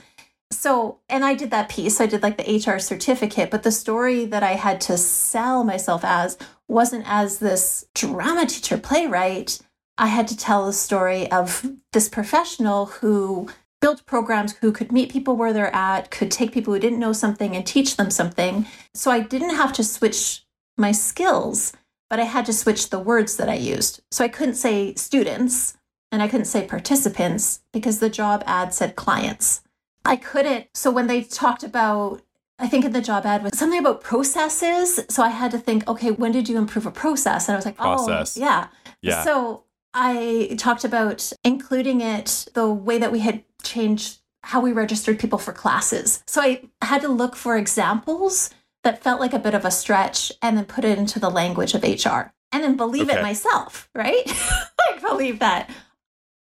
So, 0.50 0.98
and 1.08 1.24
I 1.24 1.34
did 1.34 1.50
that 1.50 1.68
piece. 1.68 2.00
I 2.00 2.06
did 2.06 2.22
like 2.22 2.36
the 2.36 2.56
HR 2.56 2.78
certificate, 2.78 3.50
but 3.50 3.62
the 3.62 3.72
story 3.72 4.24
that 4.26 4.42
I 4.42 4.52
had 4.52 4.80
to 4.82 4.96
sell 4.96 5.64
myself 5.64 6.04
as 6.04 6.38
wasn't 6.68 7.04
as 7.06 7.38
this 7.38 7.86
drama 7.94 8.46
teacher 8.46 8.78
playwright. 8.78 9.60
I 9.98 10.06
had 10.06 10.26
to 10.28 10.36
tell 10.36 10.66
the 10.66 10.72
story 10.72 11.30
of 11.30 11.66
this 11.92 12.08
professional 12.08 12.86
who 12.86 13.48
built 13.80 14.06
programs 14.06 14.54
who 14.56 14.72
could 14.72 14.92
meet 14.92 15.10
people 15.10 15.36
where 15.36 15.52
they're 15.52 15.74
at, 15.74 16.10
could 16.10 16.30
take 16.30 16.52
people 16.52 16.72
who 16.72 16.80
didn't 16.80 17.00
know 17.00 17.12
something 17.12 17.54
and 17.56 17.66
teach 17.66 17.96
them 17.96 18.10
something. 18.10 18.66
So 18.94 19.10
I 19.10 19.20
didn't 19.20 19.56
have 19.56 19.72
to 19.74 19.84
switch 19.84 20.44
my 20.78 20.92
skills, 20.92 21.72
but 22.08 22.20
I 22.20 22.24
had 22.24 22.46
to 22.46 22.52
switch 22.52 22.90
the 22.90 23.00
words 23.00 23.36
that 23.36 23.48
I 23.48 23.54
used. 23.54 24.00
So 24.10 24.24
I 24.24 24.28
couldn't 24.28 24.54
say 24.54 24.94
students 24.94 25.76
and 26.12 26.22
I 26.22 26.28
couldn't 26.28 26.46
say 26.46 26.66
participants 26.66 27.60
because 27.72 27.98
the 27.98 28.08
job 28.08 28.44
ad 28.46 28.72
said 28.72 28.96
clients. 28.96 29.62
I 30.04 30.16
couldn't. 30.16 30.66
So 30.74 30.90
when 30.90 31.08
they 31.08 31.22
talked 31.22 31.64
about, 31.64 32.22
I 32.58 32.68
think 32.68 32.84
in 32.84 32.92
the 32.92 33.00
job 33.00 33.26
ad 33.26 33.42
was 33.42 33.58
something 33.58 33.80
about 33.80 34.00
processes. 34.02 35.00
So 35.08 35.22
I 35.22 35.30
had 35.30 35.50
to 35.50 35.58
think, 35.58 35.88
okay, 35.88 36.12
when 36.12 36.30
did 36.30 36.48
you 36.48 36.56
improve 36.56 36.86
a 36.86 36.90
process? 36.90 37.48
And 37.48 37.54
I 37.54 37.56
was 37.56 37.66
like, 37.66 37.76
oh, 37.78 37.96
Process. 37.96 38.36
oh, 38.36 38.40
yeah. 38.40 38.68
Yeah. 39.00 39.24
So 39.24 39.64
I 39.94 40.54
talked 40.58 40.84
about 40.84 41.32
including 41.44 42.00
it 42.00 42.46
the 42.54 42.68
way 42.70 42.98
that 42.98 43.12
we 43.12 43.20
had 43.20 43.44
changed 43.62 44.18
how 44.42 44.60
we 44.60 44.72
registered 44.72 45.18
people 45.18 45.38
for 45.38 45.52
classes. 45.52 46.22
So 46.26 46.40
I 46.40 46.62
had 46.82 47.02
to 47.02 47.08
look 47.08 47.36
for 47.36 47.56
examples 47.56 48.50
that 48.82 49.02
felt 49.02 49.20
like 49.20 49.32
a 49.32 49.38
bit 49.38 49.54
of 49.54 49.64
a 49.64 49.70
stretch 49.70 50.32
and 50.42 50.56
then 50.56 50.64
put 50.64 50.84
it 50.84 50.98
into 50.98 51.20
the 51.20 51.30
language 51.30 51.74
of 51.74 51.82
HR 51.84 52.32
and 52.50 52.62
then 52.64 52.76
believe 52.76 53.08
Okay. 53.08 53.18
it 53.18 53.22
myself, 53.22 53.88
right? 53.94 54.26
like 54.90 55.00
believe 55.00 55.38
that 55.38 55.70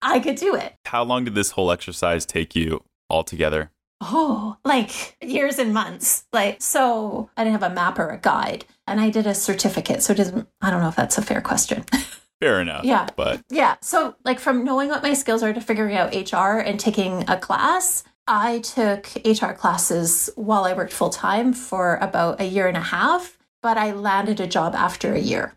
I 0.03 0.21
could 0.21 0.37
do 0.37 0.55
it. 0.55 0.75
How 0.87 1.03
long 1.03 1.25
did 1.25 1.35
this 1.35 1.51
whole 1.53 1.73
exercise 1.73 2.25
take 2.25 2.55
you 2.55 2.85
altogether? 3.11 3.71
Oh, 4.01 4.57
like 4.65 5.17
years 5.21 5.59
and 5.59 5.75
months. 5.75 6.25
Like, 6.33 6.63
so 6.63 7.29
I 7.37 7.45
didn't 7.45 7.61
have 7.61 7.71
a 7.71 7.75
map 7.75 7.99
or 7.99 8.09
a 8.11 8.19
guide 8.19 8.65
and 8.87 9.01
I 9.01 9.11
did 9.11 9.27
a 9.27 9.35
certificate. 9.35 10.03
So 10.03 10.13
it 10.13 10.17
doesn't, 10.17 10.49
I 10.63 10.71
don't 10.71 10.81
know 10.81 10.89
if 10.89 10.97
that's 10.97 11.19
a 11.19 11.23
fair 11.23 11.41
question. 11.41 11.85
Fair 12.41 12.61
enough. 12.61 12.85
Yeah. 12.85 13.09
But 13.17 13.43
Yeah. 13.51 13.77
So, 13.83 14.17
like, 14.25 14.41
from 14.41 14.65
knowing 14.65 14.89
what 14.89 15.03
my 15.03 15.15
skills 15.15 15.43
are 15.43 15.53
to 15.53 15.61
figuring 15.61 15.97
out 15.97 16.15
HR 16.15 16.59
and 16.59 16.81
taking 16.81 17.29
a 17.29 17.39
class, 17.39 18.03
I 18.27 18.61
took 18.61 19.09
HR 19.25 19.53
classes 19.53 20.31
while 20.37 20.65
I 20.65 20.73
worked 20.73 20.93
full 20.93 21.11
time 21.11 21.53
for 21.53 21.97
about 21.97 22.41
a 22.41 22.45
year 22.45 22.69
and 22.69 22.77
a 22.77 22.81
half, 22.83 23.37
but 23.63 23.77
I 23.77 23.93
landed 23.93 24.41
a 24.41 24.47
job 24.47 24.75
after 24.75 25.15
a 25.15 25.19
year 25.19 25.57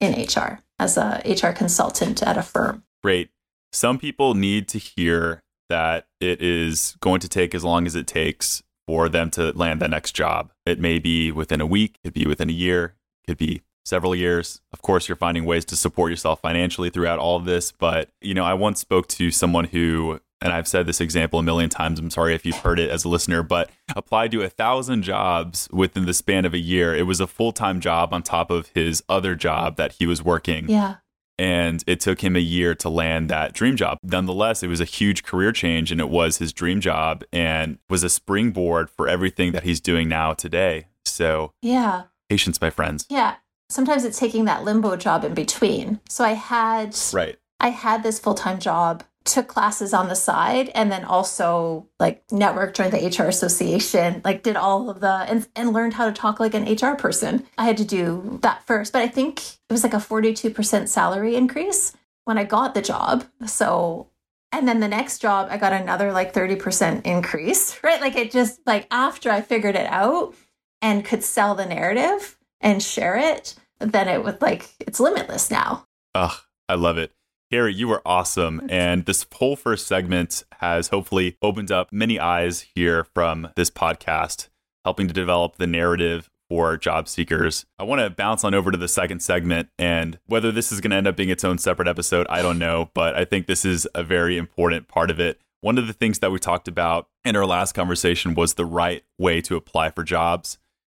in 0.00 0.12
HR 0.12 0.60
as 0.78 0.96
a 0.96 1.22
HR 1.24 1.52
consultant 1.52 2.22
at 2.22 2.36
a 2.36 2.42
firm. 2.42 2.84
great. 3.02 3.30
Some 3.72 3.98
people 3.98 4.34
need 4.34 4.68
to 4.68 4.78
hear 4.78 5.42
that 5.68 6.06
it 6.20 6.40
is 6.40 6.96
going 7.00 7.20
to 7.20 7.28
take 7.28 7.54
as 7.54 7.64
long 7.64 7.86
as 7.86 7.94
it 7.94 8.06
takes 8.06 8.62
for 8.86 9.08
them 9.08 9.30
to 9.32 9.52
land 9.52 9.80
that 9.82 9.90
next 9.90 10.12
job. 10.12 10.52
It 10.64 10.80
may 10.80 10.98
be 10.98 11.30
within 11.30 11.60
a 11.60 11.66
week, 11.66 11.98
it 12.02 12.08
could 12.08 12.14
be 12.14 12.26
within 12.26 12.48
a 12.48 12.54
year, 12.54 12.94
it 13.24 13.30
could 13.30 13.38
be 13.38 13.62
several 13.86 14.14
years. 14.14 14.60
Of 14.72 14.82
course, 14.82 15.08
you're 15.08 15.16
finding 15.16 15.44
ways 15.44 15.64
to 15.66 15.76
support 15.76 16.10
yourself 16.10 16.40
financially 16.40 16.90
throughout 16.90 17.18
all 17.18 17.36
of 17.36 17.44
this, 17.44 17.72
but 17.72 18.10
you 18.20 18.34
know, 18.34 18.44
I 18.44 18.54
once 18.54 18.80
spoke 18.80 19.08
to 19.08 19.30
someone 19.30 19.64
who 19.66 20.20
and 20.42 20.52
I've 20.52 20.68
said 20.68 20.84
this 20.86 21.00
example 21.00 21.38
a 21.38 21.42
million 21.42 21.70
times. 21.70 21.98
I'm 21.98 22.10
sorry 22.10 22.34
if 22.34 22.44
you've 22.44 22.58
heard 22.58 22.78
it 22.78 22.90
as 22.90 23.04
a 23.04 23.08
listener, 23.08 23.42
but 23.42 23.70
applied 23.96 24.30
to 24.32 24.42
a 24.42 24.50
thousand 24.50 25.00
jobs 25.02 25.66
within 25.72 26.04
the 26.04 26.12
span 26.12 26.44
of 26.44 26.52
a 26.52 26.58
year. 26.58 26.94
It 26.94 27.04
was 27.06 27.20
a 27.20 27.26
full 27.26 27.52
time 27.52 27.80
job 27.80 28.12
on 28.12 28.22
top 28.22 28.50
of 28.50 28.68
his 28.74 29.02
other 29.08 29.34
job 29.34 29.76
that 29.76 29.92
he 29.92 30.04
was 30.06 30.22
working 30.22 30.68
Yeah. 30.68 30.96
and 31.38 31.82
it 31.86 32.00
took 32.00 32.20
him 32.22 32.36
a 32.36 32.40
year 32.40 32.74
to 32.74 32.90
land 32.90 33.30
that 33.30 33.54
dream 33.54 33.76
job. 33.76 33.96
Nonetheless, 34.02 34.62
it 34.62 34.68
was 34.68 34.80
a 34.80 34.84
huge 34.84 35.22
career 35.22 35.52
change 35.52 35.90
and 35.90 36.02
it 36.02 36.10
was 36.10 36.36
his 36.36 36.52
dream 36.52 36.82
job 36.82 37.24
and 37.32 37.78
was 37.88 38.02
a 38.04 38.10
springboard 38.10 38.90
for 38.90 39.08
everything 39.08 39.52
that 39.52 39.62
he's 39.62 39.80
doing 39.80 40.06
now 40.06 40.34
today. 40.34 40.86
So, 41.06 41.52
Yeah. 41.62 42.02
patience, 42.28 42.60
my 42.60 42.68
friends. 42.68 43.06
Yeah. 43.08 43.36
Sometimes 43.68 44.04
it's 44.04 44.18
taking 44.18 44.44
that 44.44 44.64
limbo 44.64 44.96
job 44.96 45.24
in 45.24 45.34
between. 45.34 46.00
So 46.08 46.24
I 46.24 46.32
had 46.32 46.96
Right. 47.12 47.38
I 47.58 47.70
had 47.70 48.02
this 48.02 48.18
full 48.18 48.34
time 48.34 48.58
job, 48.58 49.02
took 49.24 49.48
classes 49.48 49.92
on 49.92 50.08
the 50.08 50.14
side, 50.14 50.70
and 50.74 50.90
then 50.90 51.04
also 51.04 51.88
like 51.98 52.26
networked, 52.28 52.74
joined 52.74 52.92
the 52.92 53.06
HR 53.06 53.28
association, 53.28 54.22
like 54.24 54.42
did 54.42 54.56
all 54.56 54.88
of 54.88 55.00
the 55.00 55.08
and, 55.28 55.46
and 55.56 55.72
learned 55.72 55.94
how 55.94 56.06
to 56.06 56.12
talk 56.12 56.38
like 56.38 56.54
an 56.54 56.64
HR 56.64 56.96
person. 56.96 57.44
I 57.58 57.64
had 57.64 57.76
to 57.78 57.84
do 57.84 58.38
that 58.42 58.64
first, 58.66 58.92
but 58.92 59.02
I 59.02 59.08
think 59.08 59.40
it 59.40 59.72
was 59.72 59.82
like 59.82 59.94
a 59.94 59.98
42% 59.98 60.88
salary 60.88 61.34
increase 61.34 61.92
when 62.24 62.38
I 62.38 62.44
got 62.44 62.74
the 62.74 62.82
job. 62.82 63.24
So, 63.46 64.08
and 64.52 64.68
then 64.68 64.80
the 64.80 64.88
next 64.88 65.18
job, 65.18 65.48
I 65.50 65.56
got 65.58 65.72
another 65.72 66.12
like 66.12 66.32
30% 66.32 67.04
increase, 67.04 67.80
right? 67.82 68.00
Like 68.00 68.16
it 68.16 68.30
just 68.30 68.60
like 68.66 68.86
after 68.90 69.30
I 69.30 69.40
figured 69.40 69.74
it 69.74 69.86
out 69.86 70.34
and 70.82 71.04
could 71.04 71.24
sell 71.24 71.54
the 71.54 71.66
narrative 71.66 72.35
and 72.60 72.82
share 72.82 73.16
it, 73.16 73.54
then 73.78 74.08
it 74.08 74.24
would 74.24 74.40
like 74.40 74.70
it's 74.80 75.00
limitless 75.00 75.50
now. 75.50 75.86
Ugh, 76.14 76.38
I 76.68 76.74
love 76.74 76.98
it. 76.98 77.12
Harry, 77.50 77.74
you 77.74 77.88
were 77.88 78.02
awesome. 78.04 78.62
And 78.70 79.04
this 79.04 79.26
whole 79.34 79.56
first 79.56 79.86
segment 79.86 80.44
has 80.60 80.88
hopefully 80.88 81.36
opened 81.40 81.70
up 81.70 81.92
many 81.92 82.18
eyes 82.18 82.66
here 82.74 83.04
from 83.14 83.48
this 83.56 83.70
podcast, 83.70 84.48
helping 84.84 85.06
to 85.08 85.14
develop 85.14 85.56
the 85.56 85.66
narrative 85.66 86.30
for 86.48 86.76
job 86.76 87.08
seekers. 87.08 87.66
I 87.78 87.84
want 87.84 88.00
to 88.00 88.10
bounce 88.10 88.44
on 88.44 88.54
over 88.54 88.70
to 88.70 88.78
the 88.78 88.88
second 88.88 89.20
segment. 89.20 89.68
And 89.78 90.18
whether 90.26 90.52
this 90.52 90.72
is 90.72 90.80
going 90.80 90.90
to 90.90 90.96
end 90.96 91.06
up 91.06 91.16
being 91.16 91.28
its 91.28 91.44
own 91.44 91.58
separate 91.58 91.88
episode, 91.88 92.26
I 92.28 92.42
don't 92.42 92.58
know. 92.58 92.90
But 92.94 93.16
I 93.16 93.24
think 93.24 93.46
this 93.46 93.64
is 93.64 93.86
a 93.94 94.02
very 94.02 94.38
important 94.38 94.88
part 94.88 95.10
of 95.10 95.20
it. 95.20 95.40
One 95.60 95.78
of 95.78 95.86
the 95.86 95.92
things 95.92 96.20
that 96.20 96.30
we 96.30 96.38
talked 96.38 96.68
about 96.68 97.08
in 97.24 97.34
our 97.34 97.46
last 97.46 97.72
conversation 97.72 98.34
was 98.34 98.54
the 98.54 98.64
right 98.64 99.02
way 99.18 99.40
to 99.42 99.56
apply 99.56 99.90
for 99.90 100.04
jobs. 100.04 100.58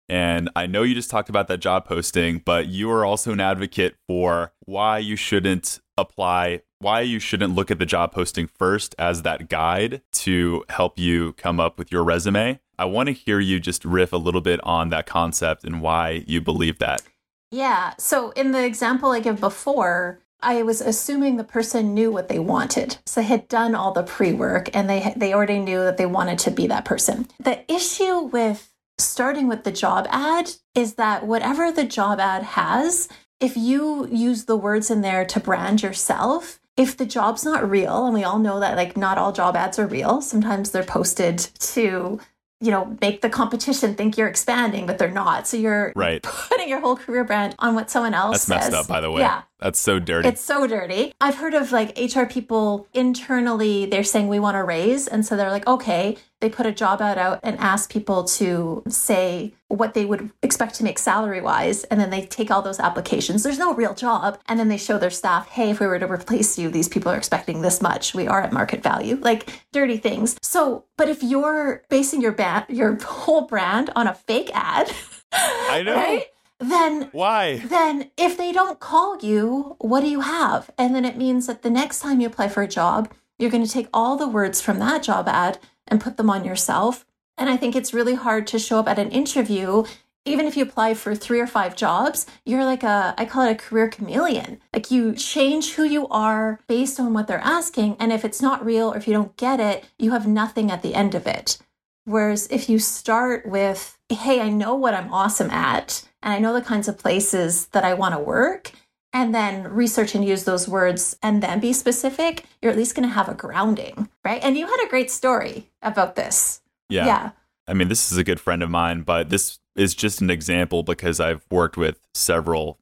And 0.08 0.50
I 0.54 0.66
know 0.66 0.82
you 0.82 0.94
just 0.94 1.10
talked 1.10 1.28
about 1.28 1.48
that 1.48 1.58
job 1.58 1.86
posting, 1.86 2.38
but 2.44 2.66
you 2.68 2.90
are 2.90 3.04
also 3.04 3.32
an 3.32 3.40
advocate 3.40 3.96
for 4.06 4.52
why 4.64 4.98
you 4.98 5.16
shouldn't 5.16 5.80
apply, 5.98 6.62
why 6.78 7.00
you 7.00 7.18
shouldn't 7.18 7.54
look 7.54 7.70
at 7.70 7.78
the 7.78 7.86
job 7.86 8.12
posting 8.12 8.46
first 8.46 8.94
as 8.98 9.22
that 9.22 9.48
guide 9.48 10.02
to 10.12 10.64
help 10.68 10.98
you 10.98 11.32
come 11.32 11.58
up 11.58 11.78
with 11.78 11.90
your 11.90 12.04
resume. 12.04 12.60
I 12.78 12.84
want 12.84 13.08
to 13.08 13.12
hear 13.12 13.40
you 13.40 13.58
just 13.58 13.84
riff 13.84 14.12
a 14.12 14.18
little 14.18 14.40
bit 14.40 14.60
on 14.62 14.90
that 14.90 15.06
concept 15.06 15.64
and 15.64 15.80
why 15.80 16.24
you 16.26 16.40
believe 16.40 16.78
that. 16.78 17.02
Yeah. 17.50 17.94
So 17.98 18.30
in 18.30 18.52
the 18.52 18.64
example 18.64 19.10
I 19.10 19.20
give 19.20 19.40
before, 19.40 20.20
I 20.42 20.62
was 20.62 20.80
assuming 20.80 21.36
the 21.36 21.44
person 21.44 21.94
knew 21.94 22.12
what 22.12 22.28
they 22.28 22.38
wanted. 22.38 22.98
So 23.06 23.20
they 23.20 23.26
had 23.26 23.48
done 23.48 23.74
all 23.74 23.92
the 23.92 24.02
pre-work 24.02 24.68
and 24.74 24.88
they 24.88 25.14
they 25.16 25.32
already 25.32 25.58
knew 25.58 25.78
that 25.78 25.96
they 25.96 26.06
wanted 26.06 26.38
to 26.40 26.50
be 26.50 26.66
that 26.66 26.84
person. 26.84 27.28
The 27.40 27.60
issue 27.72 28.18
with 28.18 28.70
starting 28.98 29.48
with 29.48 29.64
the 29.64 29.72
job 29.72 30.06
ad 30.10 30.52
is 30.74 30.94
that 30.94 31.26
whatever 31.26 31.70
the 31.72 31.84
job 31.84 32.20
ad 32.20 32.42
has, 32.42 33.08
if 33.40 33.56
you 33.56 34.06
use 34.08 34.44
the 34.44 34.56
words 34.56 34.90
in 34.90 35.00
there 35.02 35.24
to 35.26 35.40
brand 35.40 35.82
yourself, 35.82 36.58
if 36.76 36.96
the 36.96 37.06
job's 37.06 37.44
not 37.44 37.68
real, 37.68 38.04
and 38.06 38.14
we 38.14 38.24
all 38.24 38.38
know 38.38 38.60
that 38.60 38.76
like 38.76 38.96
not 38.96 39.18
all 39.18 39.32
job 39.32 39.56
ads 39.56 39.78
are 39.78 39.86
real, 39.86 40.20
sometimes 40.20 40.70
they're 40.70 40.82
posted 40.82 41.38
to 41.38 42.20
you 42.58 42.70
know, 42.70 42.96
make 43.02 43.20
the 43.20 43.28
competition 43.28 43.94
think 43.94 44.16
you're 44.16 44.26
expanding, 44.28 44.86
but 44.86 44.96
they're 44.96 45.10
not. 45.10 45.46
So 45.46 45.58
you're 45.58 45.92
Right. 45.94 46.22
putting 46.48 46.70
your 46.70 46.80
whole 46.80 46.96
career 46.96 47.22
brand 47.22 47.54
on 47.58 47.74
what 47.74 47.90
someone 47.90 48.14
else 48.14 48.46
That's 48.46 48.48
messed 48.48 48.64
says. 48.66 48.74
up, 48.74 48.88
by 48.88 49.02
the 49.02 49.10
way. 49.10 49.20
Yeah. 49.20 49.42
That's 49.58 49.78
so 49.78 49.98
dirty. 49.98 50.28
It's 50.28 50.42
so 50.42 50.66
dirty. 50.66 51.14
I've 51.20 51.36
heard 51.36 51.54
of 51.54 51.72
like 51.72 51.98
HR 51.98 52.24
people 52.24 52.86
internally, 52.92 53.86
they're 53.86 54.04
saying 54.04 54.28
we 54.28 54.38
want 54.38 54.56
a 54.56 54.62
raise. 54.62 55.06
And 55.08 55.24
so 55.24 55.34
they're 55.34 55.50
like, 55.50 55.66
okay, 55.66 56.18
they 56.40 56.50
put 56.50 56.66
a 56.66 56.72
job 56.72 57.00
ad 57.00 57.16
out 57.16 57.40
and 57.42 57.58
ask 57.58 57.90
people 57.90 58.24
to 58.24 58.82
say 58.86 59.54
what 59.68 59.94
they 59.94 60.04
would 60.04 60.30
expect 60.42 60.74
to 60.74 60.84
make 60.84 60.98
salary 60.98 61.40
wise. 61.40 61.84
And 61.84 61.98
then 61.98 62.10
they 62.10 62.26
take 62.26 62.50
all 62.50 62.60
those 62.60 62.78
applications. 62.78 63.42
There's 63.42 63.58
no 63.58 63.72
real 63.72 63.94
job. 63.94 64.38
And 64.46 64.60
then 64.60 64.68
they 64.68 64.76
show 64.76 64.98
their 64.98 65.10
staff, 65.10 65.48
hey, 65.48 65.70
if 65.70 65.80
we 65.80 65.86
were 65.86 65.98
to 65.98 66.06
replace 66.10 66.58
you, 66.58 66.68
these 66.68 66.88
people 66.88 67.10
are 67.10 67.16
expecting 67.16 67.62
this 67.62 67.80
much. 67.80 68.14
We 68.14 68.26
are 68.26 68.42
at 68.42 68.52
market 68.52 68.82
value, 68.82 69.16
like 69.22 69.62
dirty 69.72 69.96
things. 69.96 70.36
So, 70.42 70.84
but 70.98 71.08
if 71.08 71.22
you're 71.22 71.82
basing 71.88 72.20
your, 72.20 72.32
ba- 72.32 72.66
your 72.68 72.96
whole 73.02 73.46
brand 73.46 73.88
on 73.96 74.06
a 74.06 74.14
fake 74.14 74.50
ad, 74.52 74.92
I 75.32 75.82
know. 75.82 75.94
right? 75.94 76.24
Then 76.58 77.10
why? 77.12 77.58
then 77.58 78.10
if 78.16 78.36
they 78.36 78.52
don't 78.52 78.80
call 78.80 79.18
you, 79.18 79.76
what 79.78 80.00
do 80.00 80.08
you 80.08 80.20
have? 80.20 80.70
And 80.78 80.94
then 80.94 81.04
it 81.04 81.16
means 81.16 81.46
that 81.46 81.62
the 81.62 81.70
next 81.70 82.00
time 82.00 82.20
you 82.20 82.26
apply 82.26 82.48
for 82.48 82.62
a 82.62 82.68
job, 82.68 83.12
you're 83.38 83.50
going 83.50 83.64
to 83.64 83.70
take 83.70 83.88
all 83.92 84.16
the 84.16 84.28
words 84.28 84.60
from 84.60 84.78
that 84.78 85.02
job 85.02 85.28
ad 85.28 85.58
and 85.86 86.00
put 86.00 86.16
them 86.16 86.30
on 86.30 86.44
yourself. 86.44 87.04
And 87.36 87.50
I 87.50 87.56
think 87.56 87.76
it's 87.76 87.92
really 87.92 88.14
hard 88.14 88.46
to 88.48 88.58
show 88.58 88.78
up 88.78 88.88
at 88.88 88.98
an 88.98 89.10
interview. 89.10 89.84
Even 90.24 90.46
if 90.46 90.56
you 90.56 90.62
apply 90.62 90.94
for 90.94 91.14
three 91.14 91.38
or 91.38 91.46
five 91.46 91.76
jobs, 91.76 92.26
you're 92.44 92.64
like 92.64 92.82
a, 92.82 93.14
I 93.18 93.26
call 93.26 93.46
it 93.46 93.52
a 93.52 93.54
career 93.54 93.88
chameleon. 93.88 94.58
Like 94.72 94.90
you 94.90 95.14
change 95.14 95.74
who 95.74 95.84
you 95.84 96.08
are 96.08 96.60
based 96.66 96.98
on 96.98 97.12
what 97.12 97.26
they're 97.26 97.38
asking. 97.38 97.96
And 98.00 98.12
if 98.12 98.24
it's 98.24 98.42
not 98.42 98.64
real 98.64 98.92
or 98.92 98.96
if 98.96 99.06
you 99.06 99.12
don't 99.12 99.36
get 99.36 99.60
it, 99.60 99.84
you 99.98 100.12
have 100.12 100.26
nothing 100.26 100.70
at 100.70 100.82
the 100.82 100.94
end 100.94 101.14
of 101.14 101.26
it. 101.26 101.58
Whereas 102.06 102.46
if 102.50 102.68
you 102.68 102.78
start 102.78 103.46
with, 103.46 103.98
hey, 104.08 104.40
I 104.40 104.48
know 104.48 104.74
what 104.74 104.94
I'm 104.94 105.12
awesome 105.12 105.50
at, 105.50 106.08
and 106.26 106.34
I 106.34 106.40
know 106.40 106.52
the 106.52 106.60
kinds 106.60 106.88
of 106.88 106.98
places 106.98 107.68
that 107.68 107.84
I 107.84 107.94
want 107.94 108.14
to 108.14 108.18
work, 108.18 108.72
and 109.12 109.34
then 109.34 109.62
research 109.68 110.14
and 110.14 110.24
use 110.24 110.44
those 110.44 110.68
words 110.68 111.16
and 111.22 111.42
then 111.42 111.60
be 111.60 111.72
specific, 111.72 112.44
you're 112.60 112.72
at 112.72 112.76
least 112.76 112.94
going 112.94 113.08
to 113.08 113.14
have 113.14 113.28
a 113.28 113.34
grounding, 113.34 114.08
right? 114.24 114.42
And 114.44 114.58
you 114.58 114.66
had 114.66 114.84
a 114.84 114.90
great 114.90 115.10
story 115.10 115.70
about 115.80 116.16
this. 116.16 116.60
Yeah. 116.90 117.06
Yeah. 117.06 117.30
I 117.66 117.74
mean, 117.74 117.88
this 117.88 118.12
is 118.12 118.18
a 118.18 118.24
good 118.24 118.40
friend 118.40 118.62
of 118.62 118.70
mine, 118.70 119.02
but 119.02 119.30
this 119.30 119.58
is 119.74 119.94
just 119.94 120.20
an 120.20 120.28
example 120.28 120.82
because 120.82 121.18
I've 121.20 121.46
worked 121.50 121.76
with 121.76 121.98
several 122.12 122.78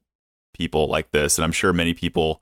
people 0.53 0.87
like 0.87 1.11
this. 1.11 1.37
And 1.37 1.45
I'm 1.45 1.51
sure 1.51 1.71
many 1.71 1.93
people 1.93 2.41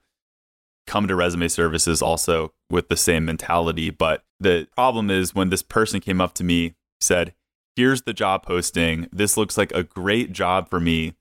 come 0.87 1.07
to 1.07 1.15
resume 1.15 1.47
services 1.49 2.01
also 2.01 2.53
with 2.69 2.89
the 2.89 2.97
same 2.97 3.25
mentality. 3.25 3.89
But 3.89 4.23
the 4.39 4.67
problem 4.75 5.11
is 5.11 5.35
when 5.35 5.49
this 5.49 5.63
person 5.63 5.99
came 5.99 6.19
up 6.19 6.33
to 6.35 6.43
me, 6.43 6.75
said, 6.99 7.33
Here's 7.75 8.03
the 8.03 8.13
job 8.13 8.43
posting. 8.43 9.09
This 9.11 9.35
looks 9.35 9.57
like 9.57 9.71
a 9.71 9.83
great 9.83 10.31
job 10.31 10.69
for 10.69 10.79
me, 10.79 11.15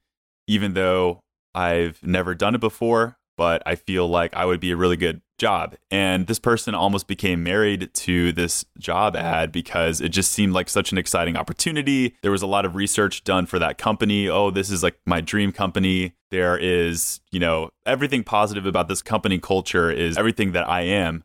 even 0.47 0.75
though 0.75 1.21
I've 1.55 2.03
never 2.03 2.35
done 2.35 2.55
it 2.55 2.61
before, 2.61 3.17
but 3.37 3.62
I 3.65 3.75
feel 3.75 4.07
like 4.07 4.35
I 4.35 4.45
would 4.45 4.61
be 4.61 4.71
a 4.71 4.77
really 4.77 4.97
good 4.97 5.23
job. 5.38 5.75
And 5.91 6.27
this 6.27 6.38
person 6.38 6.75
almost 6.75 7.09
became 7.09 7.43
married 7.43 7.93
to 7.95 8.33
this 8.33 8.65
job 8.79 9.17
ad 9.17 9.51
because 9.51 10.01
it 10.01 10.11
just 10.11 10.31
seemed 10.31 10.53
like 10.53 10.69
such 10.69 10.93
an 10.93 10.99
exciting 10.99 11.37
opportunity. 11.37 12.15
There 12.23 12.31
was 12.31 12.43
a 12.43 12.47
lot 12.47 12.65
of 12.65 12.77
research 12.77 13.25
done 13.25 13.47
for 13.47 13.59
that 13.59 13.79
company. 13.79 14.29
Oh, 14.29 14.51
this 14.51 14.71
is 14.71 14.83
like 14.83 14.99
my 15.07 15.21
dream 15.21 15.53
company. 15.53 16.12
There 16.31 16.57
is, 16.57 17.21
you 17.31 17.41
know, 17.41 17.71
everything 17.87 18.25
positive 18.25 18.67
about 18.67 18.88
this 18.88 19.03
company 19.03 19.38
culture 19.38 19.91
is 19.91 20.19
everything 20.19 20.53
that 20.53 20.69
I 20.69 20.83
am. 20.83 21.25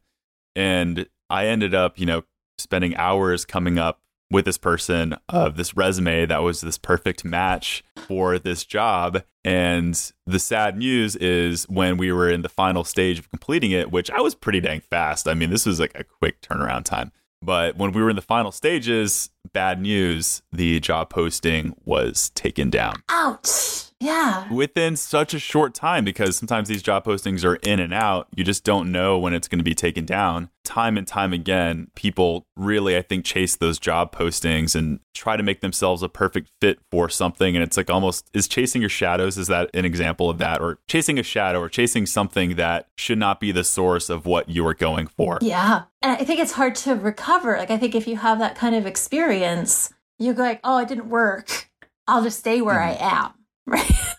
And 0.55 1.07
I 1.29 1.47
ended 1.47 1.75
up, 1.75 1.99
you 1.99 2.05
know, 2.05 2.23
spending 2.57 2.95
hours 2.95 3.45
coming 3.45 3.77
up 3.77 3.99
with 4.29 4.45
this 4.45 4.57
person 4.57 5.15
of 5.29 5.55
this 5.55 5.75
resume 5.75 6.25
that 6.25 6.43
was 6.43 6.61
this 6.61 6.77
perfect 6.77 7.23
match 7.23 7.83
for 7.95 8.37
this 8.37 8.65
job. 8.65 9.23
And 9.45 10.11
the 10.25 10.39
sad 10.39 10.77
news 10.77 11.15
is 11.15 11.63
when 11.69 11.97
we 11.97 12.11
were 12.11 12.29
in 12.29 12.41
the 12.41 12.49
final 12.49 12.83
stage 12.83 13.19
of 13.19 13.29
completing 13.29 13.71
it, 13.71 13.91
which 13.91 14.11
I 14.11 14.19
was 14.19 14.35
pretty 14.35 14.59
dang 14.59 14.81
fast. 14.81 15.27
I 15.27 15.33
mean, 15.33 15.49
this 15.49 15.65
was 15.65 15.79
like 15.79 15.93
a 15.95 16.03
quick 16.03 16.41
turnaround 16.41 16.83
time. 16.83 17.11
But 17.41 17.77
when 17.77 17.91
we 17.91 18.01
were 18.01 18.09
in 18.09 18.15
the 18.15 18.21
final 18.21 18.51
stages, 18.51 19.29
bad 19.53 19.81
news, 19.81 20.41
the 20.51 20.79
job 20.79 21.09
posting 21.09 21.75
was 21.85 22.31
taken 22.31 22.69
down. 22.69 23.03
Ouch. 23.09 23.86
Yeah. 23.99 24.51
Within 24.53 24.95
such 24.95 25.33
a 25.33 25.39
short 25.39 25.73
time, 25.73 26.05
because 26.05 26.37
sometimes 26.37 26.67
these 26.67 26.83
job 26.83 27.03
postings 27.03 27.43
are 27.43 27.55
in 27.55 27.79
and 27.79 27.93
out, 27.93 28.27
you 28.35 28.43
just 28.43 28.63
don't 28.63 28.91
know 28.91 29.17
when 29.17 29.33
it's 29.33 29.47
going 29.47 29.57
to 29.57 29.63
be 29.63 29.73
taken 29.73 30.05
down. 30.05 30.49
Time 30.63 30.97
and 30.97 31.07
time 31.07 31.33
again, 31.33 31.89
people 31.95 32.45
really, 32.55 32.95
I 32.95 33.01
think, 33.01 33.25
chase 33.25 33.55
those 33.55 33.79
job 33.79 34.13
postings 34.13 34.75
and 34.75 34.99
try 35.15 35.35
to 35.35 35.41
make 35.41 35.61
themselves 35.61 36.03
a 36.03 36.09
perfect 36.09 36.51
fit 36.61 36.79
for 36.91 37.09
something. 37.09 37.55
And 37.55 37.63
it's 37.63 37.75
like 37.75 37.89
almost 37.89 38.29
is 38.33 38.47
chasing 38.47 38.81
your 38.81 38.89
shadows, 38.89 39.37
is 39.37 39.47
that 39.47 39.71
an 39.73 39.85
example 39.85 40.29
of 40.29 40.37
that? 40.37 40.61
Or 40.61 40.77
chasing 40.87 41.17
a 41.17 41.23
shadow 41.23 41.59
or 41.59 41.69
chasing 41.69 42.05
something 42.05 42.55
that 42.55 42.87
should 42.97 43.17
not 43.17 43.39
be 43.39 43.51
the 43.51 43.63
source 43.63 44.09
of 44.09 44.25
what 44.25 44.47
you 44.49 44.67
are 44.67 44.75
going 44.75 45.07
for. 45.07 45.39
Yeah. 45.41 45.83
And 46.03 46.11
I 46.11 46.23
think 46.23 46.39
it's 46.39 46.51
hard 46.51 46.75
to 46.75 46.93
recover. 46.93 47.57
Like, 47.57 47.71
I 47.71 47.77
think 47.77 47.95
if 47.95 48.07
you 48.07 48.17
have 48.17 48.37
that 48.39 48.55
kind 48.55 48.75
of 48.75 48.85
experience, 48.85 49.91
you 50.19 50.33
go 50.33 50.43
like, 50.43 50.59
oh, 50.63 50.77
it 50.77 50.87
didn't 50.87 51.09
work. 51.09 51.69
I'll 52.07 52.23
just 52.23 52.39
stay 52.39 52.61
where 52.61 52.79
mm. 52.79 52.87
I 52.87 52.97
am 52.99 53.36
right? 53.71 54.15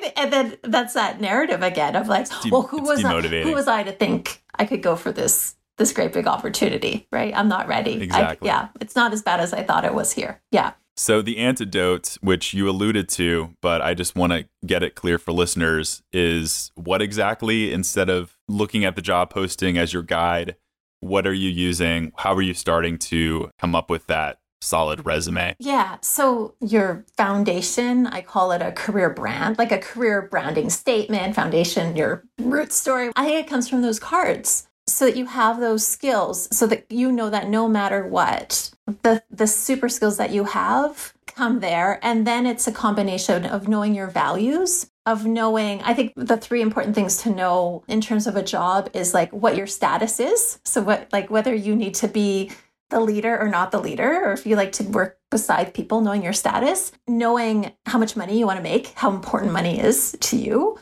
like 0.00 0.12
and 0.16 0.32
then 0.32 0.56
that's 0.62 0.94
that 0.94 1.20
narrative 1.20 1.62
again 1.62 1.96
of 1.96 2.08
like, 2.08 2.28
de- 2.42 2.50
well, 2.50 2.62
who 2.62 2.82
was 2.82 3.04
I, 3.04 3.20
who 3.20 3.52
was 3.52 3.68
I 3.68 3.82
to 3.82 3.92
think 3.92 4.42
I 4.54 4.64
could 4.64 4.82
go 4.82 4.96
for 4.96 5.12
this 5.12 5.56
this 5.78 5.92
great 5.92 6.12
big 6.12 6.26
opportunity, 6.26 7.08
right? 7.10 7.34
I'm 7.34 7.48
not 7.48 7.66
ready. 7.66 8.02
Exactly. 8.02 8.48
I, 8.48 8.54
yeah, 8.54 8.68
it's 8.80 8.94
not 8.94 9.12
as 9.12 9.22
bad 9.22 9.40
as 9.40 9.52
I 9.52 9.62
thought 9.62 9.84
it 9.84 9.94
was 9.94 10.12
here. 10.12 10.40
Yeah. 10.50 10.72
So 10.96 11.22
the 11.22 11.38
antidote, 11.38 12.18
which 12.20 12.52
you 12.52 12.68
alluded 12.68 13.08
to, 13.10 13.54
but 13.62 13.80
I 13.80 13.94
just 13.94 14.14
want 14.14 14.32
to 14.32 14.46
get 14.66 14.82
it 14.82 14.94
clear 14.94 15.18
for 15.18 15.32
listeners, 15.32 16.02
is 16.12 16.70
what 16.74 17.00
exactly 17.00 17.72
instead 17.72 18.10
of 18.10 18.36
looking 18.46 18.84
at 18.84 18.94
the 18.94 19.02
job 19.02 19.30
posting 19.30 19.78
as 19.78 19.92
your 19.92 20.02
guide, 20.02 20.56
what 21.00 21.26
are 21.26 21.32
you 21.32 21.48
using? 21.48 22.12
How 22.18 22.34
are 22.34 22.42
you 22.42 22.54
starting 22.54 22.98
to 22.98 23.50
come 23.58 23.74
up 23.74 23.88
with 23.88 24.06
that 24.08 24.38
solid 24.62 25.04
resume? 25.04 25.54
Yeah. 25.58 25.98
So 26.00 26.54
your 26.60 27.04
foundation, 27.16 28.06
I 28.06 28.22
call 28.22 28.52
it 28.52 28.62
a 28.62 28.72
career 28.72 29.10
brand, 29.10 29.58
like 29.58 29.72
a 29.72 29.78
career 29.78 30.22
branding 30.22 30.70
statement, 30.70 31.34
foundation, 31.34 31.96
your 31.96 32.24
root 32.38 32.72
story. 32.72 33.10
I 33.16 33.24
think 33.24 33.46
it 33.46 33.50
comes 33.50 33.68
from 33.68 33.82
those 33.82 33.98
cards 33.98 34.68
so 34.86 35.06
that 35.06 35.16
you 35.16 35.26
have 35.26 35.60
those 35.60 35.86
skills 35.86 36.48
so 36.56 36.66
that 36.66 36.90
you 36.90 37.12
know 37.12 37.30
that 37.30 37.48
no 37.48 37.68
matter 37.68 38.06
what 38.06 38.70
the 39.02 39.22
the 39.30 39.46
super 39.46 39.88
skills 39.88 40.16
that 40.16 40.30
you 40.30 40.44
have 40.44 41.14
come 41.26 41.60
there 41.60 41.98
and 42.02 42.26
then 42.26 42.46
it's 42.46 42.66
a 42.66 42.72
combination 42.72 43.46
of 43.46 43.68
knowing 43.68 43.94
your 43.94 44.08
values 44.08 44.90
of 45.06 45.24
knowing 45.24 45.80
i 45.82 45.94
think 45.94 46.12
the 46.16 46.36
three 46.36 46.60
important 46.60 46.94
things 46.94 47.16
to 47.16 47.30
know 47.30 47.84
in 47.86 48.00
terms 48.00 48.26
of 48.26 48.34
a 48.34 48.42
job 48.42 48.90
is 48.92 49.14
like 49.14 49.32
what 49.32 49.56
your 49.56 49.68
status 49.68 50.18
is 50.18 50.58
so 50.64 50.82
what 50.82 51.08
like 51.12 51.30
whether 51.30 51.54
you 51.54 51.76
need 51.76 51.94
to 51.94 52.08
be 52.08 52.50
the 52.92 53.00
leader 53.00 53.36
or 53.36 53.48
not 53.48 53.72
the 53.72 53.80
leader, 53.80 54.24
or 54.24 54.32
if 54.32 54.46
you 54.46 54.54
like 54.54 54.72
to 54.72 54.84
work 54.84 55.18
beside 55.30 55.74
people, 55.74 56.00
knowing 56.00 56.22
your 56.22 56.32
status, 56.32 56.92
knowing 57.08 57.72
how 57.86 57.98
much 57.98 58.16
money 58.16 58.38
you 58.38 58.46
want 58.46 58.58
to 58.58 58.62
make, 58.62 58.88
how 58.94 59.10
important 59.10 59.52
money 59.52 59.80
is 59.80 60.16
to 60.20 60.36
you, 60.36 60.78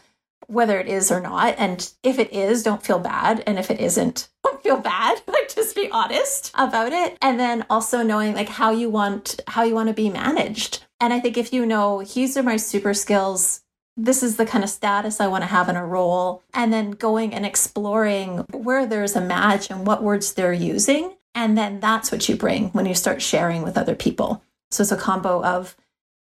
whether 0.47 0.79
it 0.79 0.89
is 0.89 1.11
or 1.11 1.21
not. 1.21 1.55
And 1.57 1.91
if 2.03 2.19
it 2.19 2.33
is, 2.33 2.63
don't 2.63 2.83
feel 2.83 2.99
bad. 2.99 3.43
And 3.47 3.59
if 3.59 3.71
it 3.71 3.81
isn't, 3.81 4.29
don't 4.45 4.63
feel 4.63 4.77
bad. 4.77 5.23
like 5.27 5.55
just 5.55 5.75
be 5.75 5.89
honest 5.91 6.51
about 6.55 6.93
it. 6.93 7.17
And 7.23 7.41
then 7.41 7.65
also 7.71 8.03
knowing 8.03 8.35
like 8.35 8.49
how 8.49 8.71
you 8.71 8.91
want 8.91 9.41
how 9.47 9.63
you 9.63 9.75
want 9.75 9.89
to 9.89 9.95
be 9.95 10.11
managed. 10.11 10.85
And 11.01 11.15
I 11.15 11.21
think 11.21 11.39
if 11.39 11.53
you 11.53 11.65
know 11.65 12.03
these 12.03 12.37
are 12.37 12.43
my 12.43 12.57
super 12.57 12.93
skills, 12.93 13.63
this 13.97 14.23
is 14.23 14.37
the 14.37 14.47
kind 14.47 14.65
of 14.65 14.71
status 14.71 15.21
I 15.21 15.29
want 15.29 15.43
to 15.43 15.49
have 15.49 15.69
in 15.69 15.77
a 15.77 15.87
role, 15.87 16.43
and 16.55 16.73
then 16.73 16.93
going 16.93 17.35
and 17.35 17.45
exploring 17.45 18.39
where 18.53 18.87
there's 18.87 19.17
a 19.17 19.21
match 19.21 19.71
and 19.71 19.87
what 19.87 20.03
words 20.03 20.33
they're 20.33 20.53
using 20.53 21.15
and 21.35 21.57
then 21.57 21.81
that's 21.81 22.11
what 22.11 22.29
you 22.29 22.37
bring 22.37 22.69
when 22.71 22.87
you 22.87 22.95
start 22.95 23.23
sharing 23.23 23.63
with 23.63 23.79
other 23.79 23.95
people. 23.95 24.43
So 24.71 24.83
it's 24.83 24.93
a 24.93 24.97
combo 24.97 25.43
of 25.45 25.77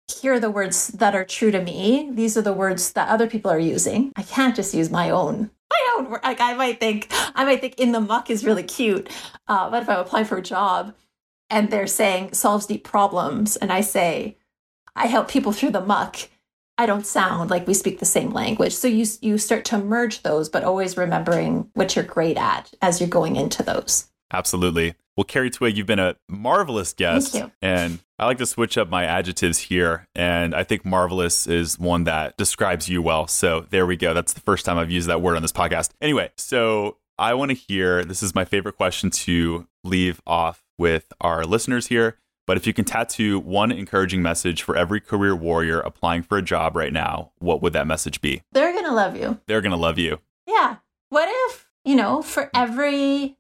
here 0.09 0.35
are 0.35 0.40
the 0.40 0.51
words 0.51 0.88
that 0.88 1.14
are 1.14 1.25
true 1.25 1.51
to 1.51 1.61
me. 1.61 2.11
These 2.12 2.37
are 2.37 2.42
the 2.42 2.53
words 2.53 2.92
that 2.92 3.09
other 3.09 3.27
people 3.27 3.51
are 3.51 3.59
using. 3.59 4.12
I 4.16 4.23
can't 4.23 4.55
just 4.55 4.75
use 4.75 4.90
my 4.90 5.11
own. 5.11 5.51
My 5.71 5.97
own. 5.97 6.12
Like 6.23 6.40
I 6.40 6.55
might 6.55 6.79
think, 6.79 7.09
I 7.35 7.45
might 7.45 7.61
think 7.61 7.79
in 7.79 7.92
the 7.92 8.01
muck 8.01 8.31
is 8.31 8.45
really 8.45 8.62
cute. 8.62 9.11
Uh, 9.49 9.69
but 9.69 9.83
if 9.83 9.88
I 9.88 9.95
apply 9.95 10.25
for 10.25 10.38
a 10.38 10.42
job 10.42 10.95
and 11.51 11.71
they're 11.71 11.88
saying 11.88 12.35
solves 12.35 12.66
deep 12.66 12.85
problems, 12.85 13.57
and 13.57 13.73
I 13.73 13.81
say, 13.81 14.37
I 14.95 15.07
help 15.07 15.29
people 15.29 15.53
through 15.53 15.71
the 15.71 15.81
muck, 15.81 16.16
I 16.79 16.87
don't 16.87 17.07
sound 17.07 17.51
like 17.51 17.66
we 17.66 17.75
speak 17.75 17.99
the 17.99 18.05
same 18.05 18.31
language. 18.31 18.75
So 18.75 18.87
you 18.87 19.07
you 19.21 19.38
start 19.38 19.64
to 19.66 19.79
merge 19.79 20.23
those, 20.23 20.49
but 20.49 20.62
always 20.62 20.97
remembering 20.97 21.71
what 21.75 21.97
you're 21.97 22.05
great 22.05 22.37
at 22.37 22.73
as 22.83 23.01
you're 23.01 23.09
going 23.09 23.37
into 23.37 23.62
those. 23.62 24.09
Absolutely. 24.33 24.95
Well, 25.17 25.25
Kerri 25.25 25.51
Twigg, 25.51 25.77
you've 25.77 25.87
been 25.87 25.99
a 25.99 26.17
marvelous 26.29 26.93
guest. 26.93 27.41
And 27.62 28.01
I 28.19 28.27
like 28.27 28.39
to 28.39 28.47
switch 28.47 28.77
up 28.77 28.91
my 28.91 29.05
adjectives 29.05 29.59
here. 29.59 30.09
And 30.15 30.55
I 30.55 30.62
think 30.62 30.85
marvelous 30.85 31.47
is 31.47 31.79
one 31.79 32.05
that 32.05 32.37
describes 32.37 32.89
you 32.89 33.01
well. 33.01 33.27
So 33.27 33.67
there 33.71 33.87
we 33.87 33.97
go. 33.97 34.12
That's 34.12 34.35
the 34.35 34.41
first 34.41 34.67
time 34.67 34.79
I've 34.79 34.91
used 34.91 35.09
that 35.09 35.23
word 35.23 35.37
on 35.37 35.43
this 35.43 35.53
podcast. 35.53 35.91
Anyway, 36.01 36.33
so 36.37 36.99
I 37.19 37.33
want 37.33 37.51
to 37.51 37.55
hear 37.55 38.05
this 38.05 38.23
is 38.23 38.35
my 38.35 38.45
favorite 38.45 38.77
question 38.77 39.11
to 39.11 39.67
leave 39.85 40.21
off 40.27 40.65
with 40.77 41.12
our 41.21 41.45
listeners 41.45 41.87
here. 41.87 42.19
But 42.47 42.57
if 42.57 42.67
you 42.67 42.73
can 42.73 42.85
tattoo 42.85 43.41
one 43.41 43.73
encouraging 43.73 44.23
message 44.23 44.62
for 44.62 44.77
every 44.77 45.01
career 45.01 45.35
warrior 45.35 45.81
applying 45.81 46.23
for 46.23 46.39
a 46.39 46.43
job 46.43 46.77
right 46.77 46.93
now, 46.93 47.33
what 47.39 47.61
would 47.62 47.73
that 47.73 47.87
message 47.87 48.21
be? 48.21 48.43
They're 48.53 48.73
going 48.73 48.85
to 48.85 48.93
love 48.93 49.17
you. 49.17 49.41
They're 49.47 49.62
going 49.62 49.73
to 49.73 49.79
love 49.79 49.99
you. 49.99 50.21
Yeah. 50.47 50.77
What 51.09 51.29
if, 51.29 51.67
you 51.85 51.97
know, 51.97 52.23
for 52.23 52.51
every 52.55 53.37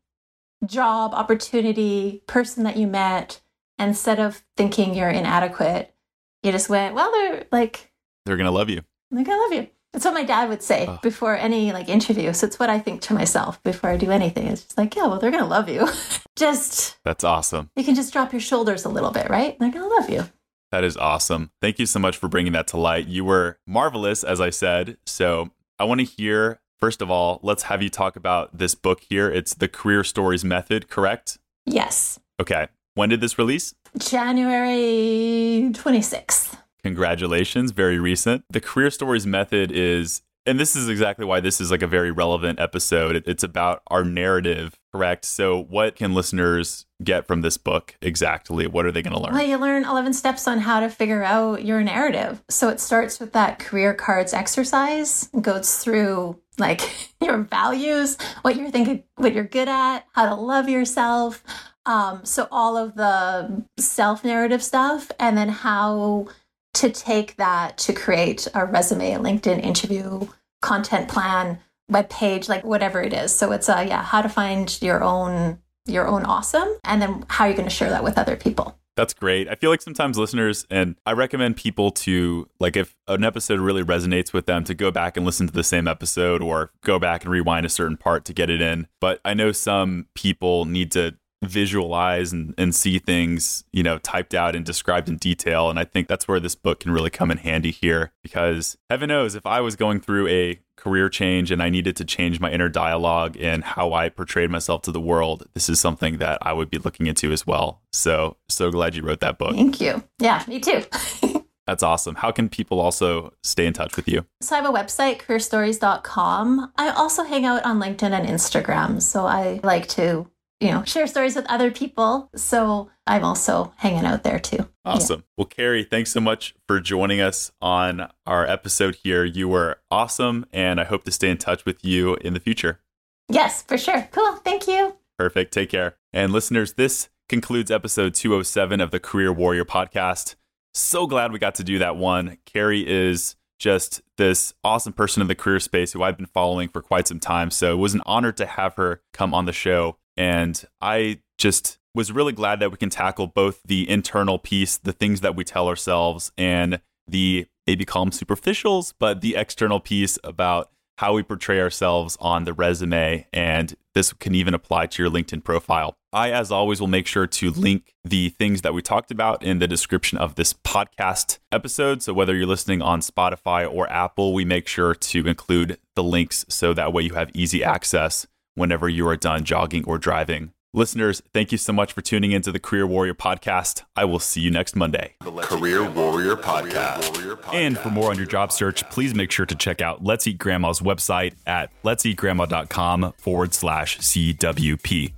job, 0.64 1.14
opportunity, 1.14 2.22
person 2.26 2.64
that 2.64 2.76
you 2.76 2.86
met, 2.86 3.40
instead 3.78 4.18
of 4.18 4.42
thinking 4.56 4.94
you're 4.94 5.08
inadequate, 5.08 5.94
you 6.42 6.52
just 6.52 6.68
went, 6.68 6.94
well, 6.94 7.10
they're 7.10 7.46
like, 7.52 7.92
they're 8.24 8.36
going 8.36 8.46
to 8.46 8.52
love 8.52 8.70
you. 8.70 8.82
They're 9.10 9.24
going 9.24 9.38
to 9.38 9.42
love 9.42 9.64
you. 9.64 9.70
That's 9.92 10.04
what 10.04 10.14
my 10.14 10.24
dad 10.24 10.48
would 10.48 10.62
say 10.62 10.86
oh. 10.86 10.98
before 11.02 11.36
any 11.36 11.72
like 11.72 11.88
interview. 11.88 12.32
So 12.32 12.46
it's 12.46 12.58
what 12.58 12.68
I 12.68 12.78
think 12.78 13.00
to 13.02 13.14
myself 13.14 13.62
before 13.62 13.90
I 13.90 13.96
do 13.96 14.10
anything. 14.10 14.46
It's 14.48 14.62
just 14.62 14.76
like, 14.76 14.94
yeah, 14.94 15.06
well, 15.06 15.18
they're 15.18 15.30
going 15.30 15.42
to 15.42 15.48
love 15.48 15.68
you. 15.68 15.88
just. 16.36 17.02
That's 17.04 17.24
awesome. 17.24 17.70
You 17.76 17.84
can 17.84 17.94
just 17.94 18.12
drop 18.12 18.32
your 18.32 18.40
shoulders 18.40 18.84
a 18.84 18.90
little 18.90 19.10
bit, 19.10 19.30
right? 19.30 19.58
They're 19.58 19.70
going 19.70 19.88
to 19.88 19.94
love 19.94 20.10
you. 20.10 20.24
That 20.72 20.84
is 20.84 20.96
awesome. 20.96 21.50
Thank 21.62 21.78
you 21.78 21.86
so 21.86 21.98
much 21.98 22.16
for 22.16 22.28
bringing 22.28 22.52
that 22.52 22.66
to 22.68 22.76
light. 22.76 23.06
You 23.06 23.24
were 23.24 23.58
marvelous, 23.66 24.24
as 24.24 24.40
I 24.40 24.50
said. 24.50 24.98
So 25.06 25.50
I 25.78 25.84
want 25.84 26.00
to 26.00 26.06
hear 26.06 26.60
First 26.78 27.00
of 27.00 27.10
all, 27.10 27.40
let's 27.42 27.64
have 27.64 27.82
you 27.82 27.88
talk 27.88 28.16
about 28.16 28.58
this 28.58 28.74
book 28.74 29.00
here. 29.08 29.30
It's 29.30 29.54
The 29.54 29.68
Career 29.68 30.04
Stories 30.04 30.44
Method, 30.44 30.88
correct? 30.88 31.38
Yes. 31.64 32.18
Okay. 32.38 32.68
When 32.94 33.08
did 33.08 33.22
this 33.22 33.38
release? 33.38 33.74
January 33.96 35.70
26th. 35.72 36.58
Congratulations, 36.82 37.72
very 37.72 37.98
recent. 37.98 38.44
The 38.50 38.60
Career 38.60 38.90
Stories 38.90 39.26
Method 39.26 39.72
is 39.72 40.20
and 40.46 40.60
this 40.60 40.76
is 40.76 40.88
exactly 40.88 41.24
why 41.24 41.40
this 41.40 41.60
is 41.60 41.72
like 41.72 41.82
a 41.82 41.88
very 41.88 42.12
relevant 42.12 42.60
episode. 42.60 43.24
It's 43.26 43.42
about 43.42 43.82
our 43.88 44.04
narrative, 44.04 44.78
correct? 44.92 45.24
So, 45.24 45.60
what 45.64 45.96
can 45.96 46.14
listeners 46.14 46.86
get 47.02 47.26
from 47.26 47.40
this 47.40 47.56
book 47.56 47.96
exactly? 48.00 48.68
What 48.68 48.86
are 48.86 48.92
they 48.92 49.02
going 49.02 49.14
to 49.14 49.20
learn? 49.20 49.34
Well, 49.34 49.44
you 49.44 49.58
learn 49.58 49.84
11 49.84 50.12
steps 50.12 50.46
on 50.46 50.60
how 50.60 50.78
to 50.80 50.88
figure 50.88 51.24
out 51.24 51.64
your 51.64 51.82
narrative. 51.82 52.44
So, 52.48 52.68
it 52.68 52.78
starts 52.78 53.18
with 53.18 53.32
that 53.32 53.58
career 53.58 53.92
cards 53.92 54.32
exercise, 54.32 55.28
goes 55.40 55.78
through 55.78 56.38
like 56.58 57.10
your 57.20 57.38
values, 57.38 58.18
what 58.42 58.56
you're 58.56 58.70
thinking, 58.70 59.04
what 59.16 59.34
you're 59.34 59.44
good 59.44 59.68
at, 59.68 60.06
how 60.12 60.28
to 60.28 60.34
love 60.34 60.68
yourself. 60.68 61.42
Um, 61.84 62.24
so, 62.24 62.48
all 62.50 62.76
of 62.76 62.96
the 62.96 63.64
self 63.78 64.24
narrative 64.24 64.62
stuff, 64.62 65.10
and 65.20 65.38
then 65.38 65.48
how 65.48 66.28
to 66.74 66.90
take 66.90 67.36
that 67.36 67.78
to 67.78 67.92
create 67.92 68.48
a 68.54 68.66
resume, 68.66 69.12
LinkedIn 69.12 69.62
interview 69.62 70.26
content 70.60 71.08
plan, 71.08 71.58
web 71.88 72.08
page, 72.10 72.48
like 72.48 72.64
whatever 72.64 73.00
it 73.00 73.12
is. 73.12 73.34
So 73.34 73.52
it's 73.52 73.68
a 73.68 73.86
yeah, 73.86 74.02
how 74.02 74.22
to 74.22 74.28
find 74.28 74.76
your 74.82 75.02
own 75.02 75.58
your 75.86 76.06
own 76.06 76.24
awesome 76.24 76.68
and 76.84 77.00
then 77.00 77.24
how 77.28 77.44
you're 77.44 77.54
going 77.54 77.68
to 77.68 77.74
share 77.74 77.90
that 77.90 78.02
with 78.02 78.18
other 78.18 78.36
people. 78.36 78.76
That's 78.96 79.12
great. 79.12 79.46
I 79.46 79.54
feel 79.56 79.68
like 79.68 79.82
sometimes 79.82 80.16
listeners, 80.16 80.66
and 80.70 80.96
I 81.04 81.12
recommend 81.12 81.56
people 81.56 81.90
to, 81.90 82.48
like, 82.58 82.76
if 82.76 82.96
an 83.06 83.24
episode 83.24 83.60
really 83.60 83.84
resonates 83.84 84.32
with 84.32 84.46
them, 84.46 84.64
to 84.64 84.74
go 84.74 84.90
back 84.90 85.18
and 85.18 85.26
listen 85.26 85.46
to 85.46 85.52
the 85.52 85.62
same 85.62 85.86
episode 85.86 86.42
or 86.42 86.70
go 86.82 86.98
back 86.98 87.22
and 87.22 87.30
rewind 87.30 87.66
a 87.66 87.68
certain 87.68 87.98
part 87.98 88.24
to 88.24 88.32
get 88.32 88.48
it 88.48 88.62
in. 88.62 88.88
But 88.98 89.20
I 89.22 89.34
know 89.34 89.52
some 89.52 90.06
people 90.14 90.64
need 90.64 90.90
to 90.92 91.14
visualize 91.46 92.32
and, 92.32 92.54
and 92.58 92.74
see 92.74 92.98
things, 92.98 93.64
you 93.72 93.82
know, 93.82 93.98
typed 93.98 94.34
out 94.34 94.54
and 94.54 94.64
described 94.64 95.08
in 95.08 95.16
detail. 95.16 95.70
And 95.70 95.78
I 95.78 95.84
think 95.84 96.08
that's 96.08 96.28
where 96.28 96.40
this 96.40 96.54
book 96.54 96.80
can 96.80 96.92
really 96.92 97.10
come 97.10 97.30
in 97.30 97.38
handy 97.38 97.70
here 97.70 98.12
because 98.22 98.76
heaven 98.90 99.08
knows 99.08 99.34
if 99.34 99.46
I 99.46 99.60
was 99.60 99.76
going 99.76 100.00
through 100.00 100.28
a 100.28 100.60
career 100.76 101.08
change 101.08 101.50
and 101.50 101.62
I 101.62 101.70
needed 101.70 101.96
to 101.96 102.04
change 102.04 102.38
my 102.38 102.50
inner 102.50 102.68
dialogue 102.68 103.36
and 103.40 103.64
how 103.64 103.92
I 103.92 104.08
portrayed 104.08 104.50
myself 104.50 104.82
to 104.82 104.92
the 104.92 105.00
world, 105.00 105.46
this 105.54 105.68
is 105.68 105.80
something 105.80 106.18
that 106.18 106.38
I 106.42 106.52
would 106.52 106.70
be 106.70 106.78
looking 106.78 107.06
into 107.06 107.32
as 107.32 107.46
well. 107.46 107.82
So, 107.92 108.36
so 108.48 108.70
glad 108.70 108.94
you 108.94 109.02
wrote 109.02 109.20
that 109.20 109.38
book. 109.38 109.54
Thank 109.54 109.80
you. 109.80 110.04
Yeah, 110.18 110.44
me 110.46 110.60
too. 110.60 110.84
That's 111.66 111.82
awesome. 111.82 112.14
How 112.14 112.30
can 112.30 112.48
people 112.48 112.78
also 112.78 113.34
stay 113.42 113.66
in 113.66 113.72
touch 113.72 113.96
with 113.96 114.06
you? 114.06 114.24
So 114.40 114.54
I 114.54 114.60
have 114.60 114.72
a 114.72 114.72
website, 114.72 115.18
careerstories.com. 115.18 116.72
I 116.76 116.90
also 116.90 117.24
hang 117.24 117.44
out 117.44 117.64
on 117.64 117.80
LinkedIn 117.80 118.12
and 118.12 118.28
Instagram. 118.28 119.02
So 119.02 119.26
I 119.26 119.58
like 119.64 119.88
to 119.88 120.28
you 120.60 120.70
know, 120.70 120.84
share 120.84 121.06
stories 121.06 121.36
with 121.36 121.46
other 121.46 121.70
people. 121.70 122.30
So 122.34 122.90
I'm 123.06 123.24
also 123.24 123.72
hanging 123.76 124.04
out 124.04 124.22
there 124.22 124.38
too. 124.38 124.68
Awesome. 124.84 125.20
Yeah. 125.20 125.32
Well, 125.36 125.46
Kerri, 125.46 125.88
thanks 125.88 126.10
so 126.12 126.20
much 126.20 126.54
for 126.66 126.80
joining 126.80 127.20
us 127.20 127.50
on 127.60 128.08
our 128.26 128.46
episode 128.46 128.96
here. 129.02 129.24
You 129.24 129.48
were 129.48 129.80
awesome, 129.90 130.46
and 130.52 130.80
I 130.80 130.84
hope 130.84 131.04
to 131.04 131.10
stay 131.10 131.30
in 131.30 131.38
touch 131.38 131.64
with 131.64 131.84
you 131.84 132.16
in 132.16 132.34
the 132.34 132.40
future. 132.40 132.80
Yes, 133.28 133.62
for 133.62 133.76
sure. 133.76 134.08
Cool. 134.12 134.36
Thank 134.36 134.68
you. 134.68 134.96
Perfect. 135.18 135.52
Take 135.52 135.70
care. 135.70 135.96
And 136.12 136.32
listeners, 136.32 136.74
this 136.74 137.08
concludes 137.28 137.70
episode 137.70 138.14
207 138.14 138.80
of 138.80 138.90
the 138.90 139.00
Career 139.00 139.32
Warrior 139.32 139.64
podcast. 139.64 140.36
So 140.74 141.06
glad 141.06 141.32
we 141.32 141.38
got 141.38 141.54
to 141.56 141.64
do 141.64 141.78
that 141.78 141.96
one. 141.96 142.38
Kerri 142.46 142.84
is 142.84 143.36
just 143.58 144.02
this 144.18 144.54
awesome 144.62 144.92
person 144.92 145.22
in 145.22 145.28
the 145.28 145.34
career 145.34 145.58
space 145.58 145.92
who 145.92 146.02
I've 146.02 146.18
been 146.18 146.26
following 146.26 146.68
for 146.68 146.82
quite 146.82 147.08
some 147.08 147.18
time. 147.20 147.50
So 147.50 147.72
it 147.72 147.78
was 147.78 147.94
an 147.94 148.02
honor 148.04 148.30
to 148.32 148.46
have 148.46 148.74
her 148.74 149.00
come 149.12 149.32
on 149.34 149.46
the 149.46 149.52
show. 149.52 149.96
And 150.16 150.62
I 150.80 151.20
just 151.38 151.78
was 151.94 152.12
really 152.12 152.32
glad 152.32 152.60
that 152.60 152.70
we 152.70 152.76
can 152.76 152.90
tackle 152.90 153.26
both 153.26 153.62
the 153.64 153.88
internal 153.88 154.38
piece, 154.38 154.76
the 154.76 154.92
things 154.92 155.22
that 155.22 155.34
we 155.34 155.44
tell 155.44 155.68
ourselves, 155.68 156.30
and 156.36 156.80
the 157.08 157.46
maybe 157.66 157.84
call 157.84 158.04
them 158.04 158.12
superficials, 158.12 158.92
but 158.98 159.20
the 159.20 159.34
external 159.34 159.80
piece 159.80 160.18
about 160.22 160.70
how 160.98 161.12
we 161.12 161.22
portray 161.22 161.60
ourselves 161.60 162.16
on 162.20 162.44
the 162.44 162.52
resume. 162.52 163.26
And 163.32 163.74
this 163.94 164.12
can 164.14 164.34
even 164.34 164.54
apply 164.54 164.86
to 164.86 165.02
your 165.02 165.10
LinkedIn 165.10 165.44
profile. 165.44 165.96
I, 166.12 166.30
as 166.30 166.50
always, 166.50 166.80
will 166.80 166.88
make 166.88 167.06
sure 167.06 167.26
to 167.26 167.50
link 167.50 167.92
the 168.02 168.30
things 168.30 168.62
that 168.62 168.72
we 168.72 168.80
talked 168.80 169.10
about 169.10 169.42
in 169.42 169.58
the 169.58 169.68
description 169.68 170.16
of 170.16 170.36
this 170.36 170.54
podcast 170.54 171.38
episode. 171.52 172.02
So, 172.02 172.14
whether 172.14 172.34
you're 172.34 172.46
listening 172.46 172.80
on 172.80 173.00
Spotify 173.00 173.70
or 173.70 173.90
Apple, 173.92 174.32
we 174.32 174.44
make 174.44 174.66
sure 174.68 174.94
to 174.94 175.26
include 175.26 175.78
the 175.94 176.02
links 176.02 176.46
so 176.48 176.72
that 176.72 176.94
way 176.94 177.02
you 177.02 177.14
have 177.14 177.30
easy 177.34 177.62
access 177.62 178.26
whenever 178.56 178.88
you 178.88 179.06
are 179.06 179.16
done 179.16 179.44
jogging 179.44 179.84
or 179.84 179.98
driving. 179.98 180.52
Listeners, 180.72 181.22
thank 181.32 181.52
you 181.52 181.58
so 181.58 181.72
much 181.72 181.94
for 181.94 182.02
tuning 182.02 182.32
into 182.32 182.52
the 182.52 182.58
Career 182.58 182.86
Warrior 182.86 183.14
Podcast. 183.14 183.84
I 183.94 184.04
will 184.04 184.18
see 184.18 184.42
you 184.42 184.50
next 184.50 184.76
Monday. 184.76 185.14
Career 185.22 185.88
Warrior 185.88 186.36
Podcast. 186.36 187.54
And 187.54 187.78
for 187.78 187.88
more 187.88 188.10
on 188.10 188.18
your 188.18 188.26
job 188.26 188.52
search, 188.52 188.86
please 188.90 189.14
make 189.14 189.30
sure 189.30 189.46
to 189.46 189.54
check 189.54 189.80
out 189.80 190.04
Let's 190.04 190.26
Eat 190.26 190.36
Grandma's 190.36 190.80
website 190.80 191.34
at 191.46 191.70
let'seatgrandma.com 191.82 193.14
forward 193.16 193.54
slash 193.54 193.98
CWP. 194.00 195.12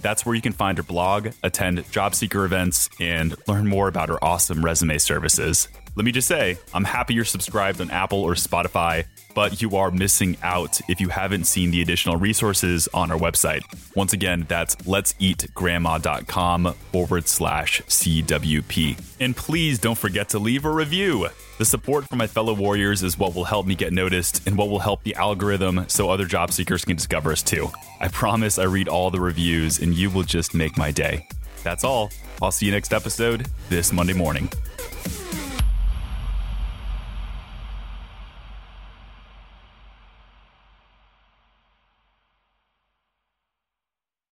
That's 0.00 0.26
where 0.26 0.34
you 0.34 0.42
can 0.42 0.52
find 0.52 0.78
her 0.78 0.84
blog, 0.84 1.28
attend 1.44 1.88
job 1.92 2.16
seeker 2.16 2.44
events, 2.44 2.90
and 2.98 3.36
learn 3.46 3.68
more 3.68 3.86
about 3.86 4.08
her 4.08 4.22
awesome 4.22 4.64
resume 4.64 4.98
services. 4.98 5.68
Let 5.96 6.04
me 6.04 6.10
just 6.10 6.26
say, 6.26 6.58
I'm 6.74 6.84
happy 6.84 7.14
you're 7.14 7.24
subscribed 7.24 7.80
on 7.80 7.88
Apple 7.90 8.20
or 8.20 8.34
Spotify 8.34 9.04
but 9.34 9.60
you 9.60 9.76
are 9.76 9.90
missing 9.90 10.36
out 10.42 10.80
if 10.88 11.00
you 11.00 11.08
haven't 11.08 11.44
seen 11.44 11.70
the 11.70 11.82
additional 11.82 12.16
resources 12.16 12.88
on 12.94 13.10
our 13.10 13.18
website. 13.18 13.62
Once 13.94 14.12
again, 14.12 14.46
that's 14.48 14.76
let'seatgrandma.com 14.76 16.74
forward 16.92 17.28
slash 17.28 17.82
CWP. 17.82 19.00
And 19.20 19.36
please 19.36 19.78
don't 19.78 19.98
forget 19.98 20.28
to 20.30 20.38
leave 20.38 20.64
a 20.64 20.70
review. 20.70 21.28
The 21.58 21.64
support 21.64 22.08
from 22.08 22.18
my 22.18 22.26
fellow 22.26 22.52
warriors 22.52 23.02
is 23.02 23.18
what 23.18 23.34
will 23.34 23.44
help 23.44 23.66
me 23.66 23.74
get 23.74 23.92
noticed 23.92 24.46
and 24.46 24.56
what 24.58 24.68
will 24.68 24.80
help 24.80 25.02
the 25.04 25.14
algorithm 25.14 25.84
so 25.88 26.10
other 26.10 26.26
job 26.26 26.52
seekers 26.52 26.84
can 26.84 26.96
discover 26.96 27.30
us 27.32 27.42
too. 27.42 27.70
I 28.00 28.08
promise 28.08 28.58
I 28.58 28.64
read 28.64 28.88
all 28.88 29.10
the 29.10 29.20
reviews 29.20 29.78
and 29.78 29.94
you 29.94 30.10
will 30.10 30.24
just 30.24 30.54
make 30.54 30.76
my 30.76 30.90
day. 30.90 31.28
That's 31.62 31.84
all. 31.84 32.10
I'll 32.42 32.52
see 32.52 32.66
you 32.66 32.72
next 32.72 32.92
episode 32.92 33.46
this 33.68 33.92
Monday 33.92 34.12
morning. 34.12 34.50